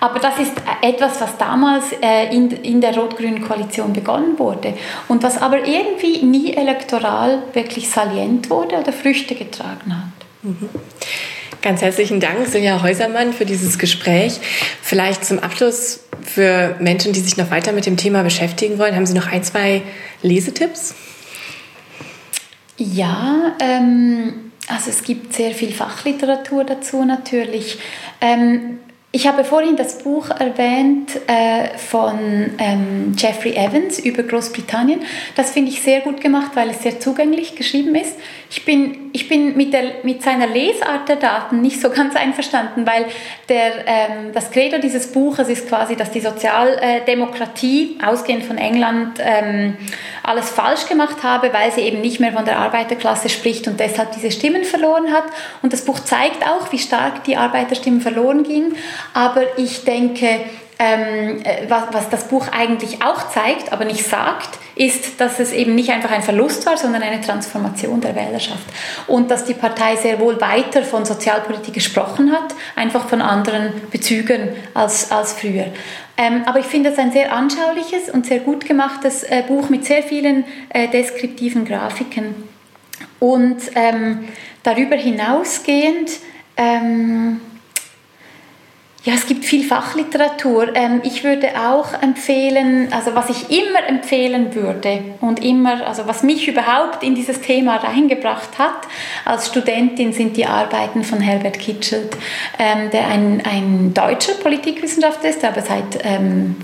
Aber 0.00 0.18
das 0.18 0.38
ist 0.38 0.52
etwas, 0.82 1.20
was 1.20 1.36
damals 1.36 1.92
äh, 2.00 2.34
in, 2.34 2.50
in 2.50 2.80
der 2.80 2.96
rot-grünen 2.96 3.46
Koalition 3.46 3.92
begonnen 3.92 4.38
wurde 4.38 4.74
und 5.08 5.22
was 5.22 5.40
aber 5.40 5.66
irgendwie 5.66 6.22
nie 6.22 6.54
elektoral 6.54 7.42
wirklich 7.52 7.88
salient 7.90 8.48
wurde 8.50 8.76
oder 8.76 8.92
Früchte 8.92 9.34
getragen 9.34 9.94
hat. 9.94 10.26
Mhm. 10.42 10.68
Ganz 11.62 11.82
herzlichen 11.82 12.20
Dank, 12.20 12.46
Silja 12.46 12.82
Häusermann, 12.82 13.34
für 13.34 13.44
dieses 13.44 13.78
Gespräch. 13.78 14.40
Vielleicht 14.80 15.26
zum 15.26 15.40
Abschluss 15.40 16.04
für 16.22 16.76
Menschen, 16.80 17.12
die 17.12 17.20
sich 17.20 17.36
noch 17.36 17.50
weiter 17.50 17.72
mit 17.72 17.84
dem 17.84 17.98
Thema 17.98 18.22
beschäftigen 18.22 18.78
wollen, 18.78 18.96
haben 18.96 19.04
Sie 19.04 19.12
noch 19.12 19.30
ein, 19.30 19.44
zwei 19.44 19.82
Lesetipps? 20.22 20.94
Ja, 22.78 23.56
ähm, 23.60 24.49
also 24.70 24.90
es 24.90 25.02
gibt 25.02 25.32
sehr 25.34 25.52
viel 25.52 25.72
Fachliteratur 25.72 26.64
dazu 26.64 27.04
natürlich. 27.04 27.78
Ähm, 28.20 28.78
ich 29.12 29.26
habe 29.26 29.42
vorhin 29.42 29.74
das 29.74 29.98
Buch 29.98 30.30
erwähnt 30.30 31.10
äh, 31.26 31.76
von 31.76 32.50
ähm, 32.58 33.12
Jeffrey 33.18 33.56
Evans 33.56 33.98
über 33.98 34.22
Großbritannien. 34.22 35.00
Das 35.34 35.50
finde 35.50 35.72
ich 35.72 35.82
sehr 35.82 36.00
gut 36.02 36.20
gemacht, 36.20 36.52
weil 36.54 36.70
es 36.70 36.84
sehr 36.84 37.00
zugänglich 37.00 37.56
geschrieben 37.56 37.96
ist. 37.96 38.14
Ich 38.50 38.64
bin, 38.64 39.10
ich 39.12 39.28
bin 39.28 39.56
mit, 39.56 39.72
der, 39.72 39.82
mit 40.04 40.22
seiner 40.22 40.46
Lesart 40.46 41.08
der 41.08 41.16
Daten 41.16 41.60
nicht 41.60 41.80
so 41.80 41.90
ganz 41.90 42.14
einverstanden, 42.14 42.86
weil 42.86 43.06
der, 43.48 43.86
ähm, 43.86 44.32
das 44.32 44.52
Credo 44.52 44.78
dieses 44.78 45.10
Buches 45.10 45.48
ist 45.48 45.68
quasi, 45.68 45.96
dass 45.96 46.12
die 46.12 46.20
Sozialdemokratie, 46.20 47.98
ausgehend 48.04 48.44
von 48.44 48.58
England, 48.58 49.18
ähm, 49.20 49.76
alles 50.22 50.50
falsch 50.50 50.86
gemacht 50.86 51.24
habe, 51.24 51.52
weil 51.52 51.72
sie 51.72 51.80
eben 51.80 52.00
nicht 52.00 52.20
mehr 52.20 52.32
von 52.32 52.44
der 52.44 52.58
Arbeiterklasse 52.58 53.28
spricht 53.28 53.66
und 53.66 53.80
deshalb 53.80 54.12
diese 54.12 54.30
Stimmen 54.30 54.62
verloren 54.62 55.12
hat. 55.12 55.24
Und 55.62 55.72
das 55.72 55.84
Buch 55.84 55.98
zeigt 55.98 56.46
auch, 56.46 56.70
wie 56.70 56.78
stark 56.78 57.24
die 57.24 57.36
Arbeiterstimmen 57.36 58.00
verloren 58.00 58.44
gingen. 58.44 58.76
Aber 59.14 59.58
ich 59.58 59.84
denke, 59.84 60.40
ähm, 60.82 61.42
äh, 61.44 61.68
was, 61.68 61.84
was 61.92 62.08
das 62.08 62.28
Buch 62.28 62.48
eigentlich 62.50 63.02
auch 63.02 63.30
zeigt, 63.30 63.70
aber 63.70 63.84
nicht 63.84 64.04
sagt, 64.04 64.58
ist, 64.76 65.20
dass 65.20 65.38
es 65.38 65.52
eben 65.52 65.74
nicht 65.74 65.90
einfach 65.90 66.10
ein 66.10 66.22
Verlust 66.22 66.64
war, 66.64 66.78
sondern 66.78 67.02
eine 67.02 67.20
Transformation 67.20 68.00
der 68.00 68.16
Wählerschaft. 68.16 68.64
Und 69.06 69.30
dass 69.30 69.44
die 69.44 69.52
Partei 69.52 69.96
sehr 69.96 70.18
wohl 70.18 70.40
weiter 70.40 70.82
von 70.82 71.04
Sozialpolitik 71.04 71.74
gesprochen 71.74 72.32
hat, 72.32 72.54
einfach 72.76 73.08
von 73.10 73.20
anderen 73.20 73.74
Bezügen 73.90 74.48
als, 74.72 75.12
als 75.12 75.34
früher. 75.34 75.66
Ähm, 76.16 76.44
aber 76.46 76.60
ich 76.60 76.66
finde 76.66 76.90
es 76.90 76.98
ein 76.98 77.12
sehr 77.12 77.30
anschauliches 77.30 78.08
und 78.10 78.24
sehr 78.24 78.38
gut 78.38 78.64
gemachtes 78.64 79.22
äh, 79.24 79.42
Buch 79.46 79.68
mit 79.68 79.84
sehr 79.84 80.02
vielen 80.02 80.44
äh, 80.70 80.88
deskriptiven 80.88 81.66
Grafiken. 81.66 82.48
Und 83.18 83.58
ähm, 83.74 84.28
darüber 84.62 84.96
hinausgehend, 84.96 86.10
ähm, 86.56 87.42
ja, 89.02 89.14
es 89.14 89.26
gibt 89.26 89.46
viel 89.46 89.64
Fachliteratur. 89.64 90.76
Ähm, 90.76 91.00
ich 91.04 91.24
würde 91.24 91.48
auch 91.58 91.94
empfehlen, 92.02 92.92
also 92.92 93.14
was 93.14 93.30
ich 93.30 93.50
immer 93.50 93.88
empfehlen 93.88 94.54
würde 94.54 95.02
und 95.22 95.42
immer, 95.42 95.86
also 95.86 96.06
was 96.06 96.22
mich 96.22 96.46
überhaupt 96.46 97.02
in 97.02 97.14
dieses 97.14 97.40
Thema 97.40 97.76
reingebracht 97.76 98.58
hat 98.58 98.88
als 99.24 99.46
Studentin, 99.46 100.12
sind 100.12 100.36
die 100.36 100.44
Arbeiten 100.44 101.02
von 101.02 101.20
Herbert 101.20 101.58
Kitschelt, 101.58 102.14
ähm, 102.58 102.90
der 102.90 103.06
ein, 103.08 103.42
ein 103.50 103.94
deutscher 103.94 104.34
Politikwissenschaftler 104.34 105.30
ist, 105.30 105.42
der 105.42 105.50
aber 105.50 105.62
seit 105.62 106.02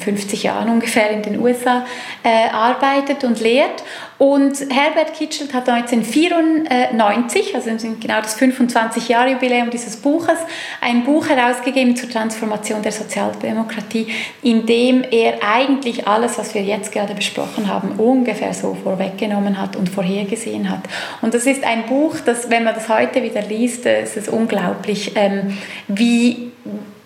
50 0.03 0.45
ähm, 0.45 0.51
Jahren 0.51 0.69
ungefähr 0.69 1.11
in 1.11 1.23
den 1.23 1.41
USA 1.41 1.87
äh, 2.23 2.51
arbeitet 2.51 3.25
und 3.25 3.41
lehrt. 3.41 3.83
Und 4.19 4.59
Herbert 4.71 5.13
Kitschelt 5.13 5.53
hat 5.53 5.69
1994, 5.69 7.55
also 7.55 7.71
genau 8.01 8.21
das 8.23 8.39
25-Jahre-Jubiläum 8.41 9.69
dieses 9.69 9.97
Buches, 9.97 10.39
ein 10.81 11.05
Buch 11.05 11.29
herausgegeben 11.29 11.95
zur 11.97 12.09
Transformation 12.09 12.81
der 12.81 12.93
Sozialdemokratie, 12.93 14.07
in 14.43 14.65
dem 14.65 15.05
er 15.11 15.43
eigentlich 15.47 16.09
alles, 16.09 16.39
was 16.39 16.55
wir 16.55 16.63
jetzt 16.63 16.93
gerade 16.93 17.15
besprochen 17.15 17.69
haben, 17.69 17.93
ungefähr 17.99 18.55
so 18.55 18.75
vorweggenommen 18.83 19.61
hat 19.61 19.77
und 19.77 19.91
vorhergesehen 19.91 20.71
hat. 20.71 20.81
Und 21.21 21.35
das 21.35 21.45
ist 21.45 21.63
ein 21.63 21.85
Buch, 21.85 22.17
das, 22.25 22.49
wenn 22.49 22.65
man 22.65 22.75
das 22.75 22.89
heute 22.89 23.23
wieder 23.23 23.43
liest, 23.43 23.85
ist 23.85 24.17
es 24.17 24.29
unglaublich, 24.29 25.13
ähm, 25.15 25.59
wie 25.89 26.53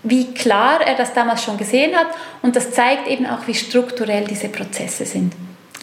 wie 0.03 0.33
klar 0.33 0.81
er 0.81 0.95
das 0.95 1.13
damals 1.13 1.45
schon 1.45 1.59
gesehen 1.59 1.95
hat 1.95 2.07
und 2.41 2.57
das 2.57 2.71
zeigt 2.71 3.07
eben 3.07 3.27
auch, 3.27 3.47
wie 3.47 3.53
strukturell 3.53 4.25
diese 4.25 4.49
Prozesse 4.49 5.05
sind. 5.05 5.35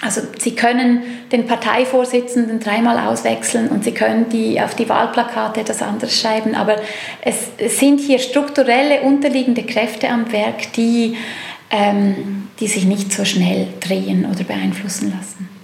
Also 0.01 0.21
Sie 0.37 0.53
können 0.53 1.01
den 1.31 1.47
Parteivorsitzenden 1.47 2.59
dreimal 2.59 3.07
auswechseln 3.07 3.69
und 3.69 3.83
Sie 3.83 3.93
können 3.93 4.29
die 4.29 4.61
auf 4.61 4.75
die 4.75 4.87
Wahlplakate 4.87 5.61
etwas 5.61 5.81
anderes 5.81 6.19
schreiben, 6.19 6.53
aber 6.53 6.75
es, 7.21 7.49
sind 7.79 7.99
hier 7.99 8.19
strukturelle 8.19 9.01
unterliegende 9.01 9.63
Kräfte 9.63 10.09
am 10.09 10.31
Werk, 10.31 10.71
die, 10.73 11.17
ähm, 11.71 12.49
die 12.59 12.67
sich 12.67 12.85
nicht 12.85 13.11
so 13.11 13.25
schnell 13.25 13.67
drehen 13.79 14.27
oder 14.31 14.43
beeinflussen 14.43 15.11
lassen. 15.17 15.56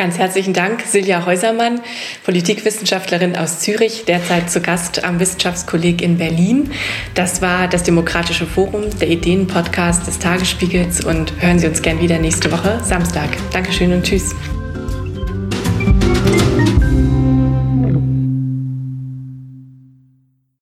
Ganz 0.00 0.16
herzlichen 0.16 0.54
Dank, 0.54 0.80
Silja 0.86 1.26
Häusermann, 1.26 1.82
Politikwissenschaftlerin 2.24 3.36
aus 3.36 3.60
Zürich, 3.60 4.06
derzeit 4.06 4.50
zu 4.50 4.62
Gast 4.62 5.04
am 5.04 5.20
Wissenschaftskolleg 5.20 6.00
in 6.00 6.16
Berlin. 6.16 6.70
Das 7.14 7.42
war 7.42 7.68
das 7.68 7.82
Demokratische 7.82 8.46
Forum, 8.46 8.84
der 8.98 9.08
Ideen-Podcast 9.08 10.06
des 10.06 10.18
Tagesspiegels 10.18 11.04
und 11.04 11.34
hören 11.42 11.58
Sie 11.58 11.66
uns 11.66 11.82
gern 11.82 12.00
wieder 12.00 12.18
nächste 12.18 12.50
Woche, 12.50 12.80
Samstag. 12.82 13.28
Dankeschön 13.52 13.92
und 13.92 14.02
tschüss. 14.04 14.34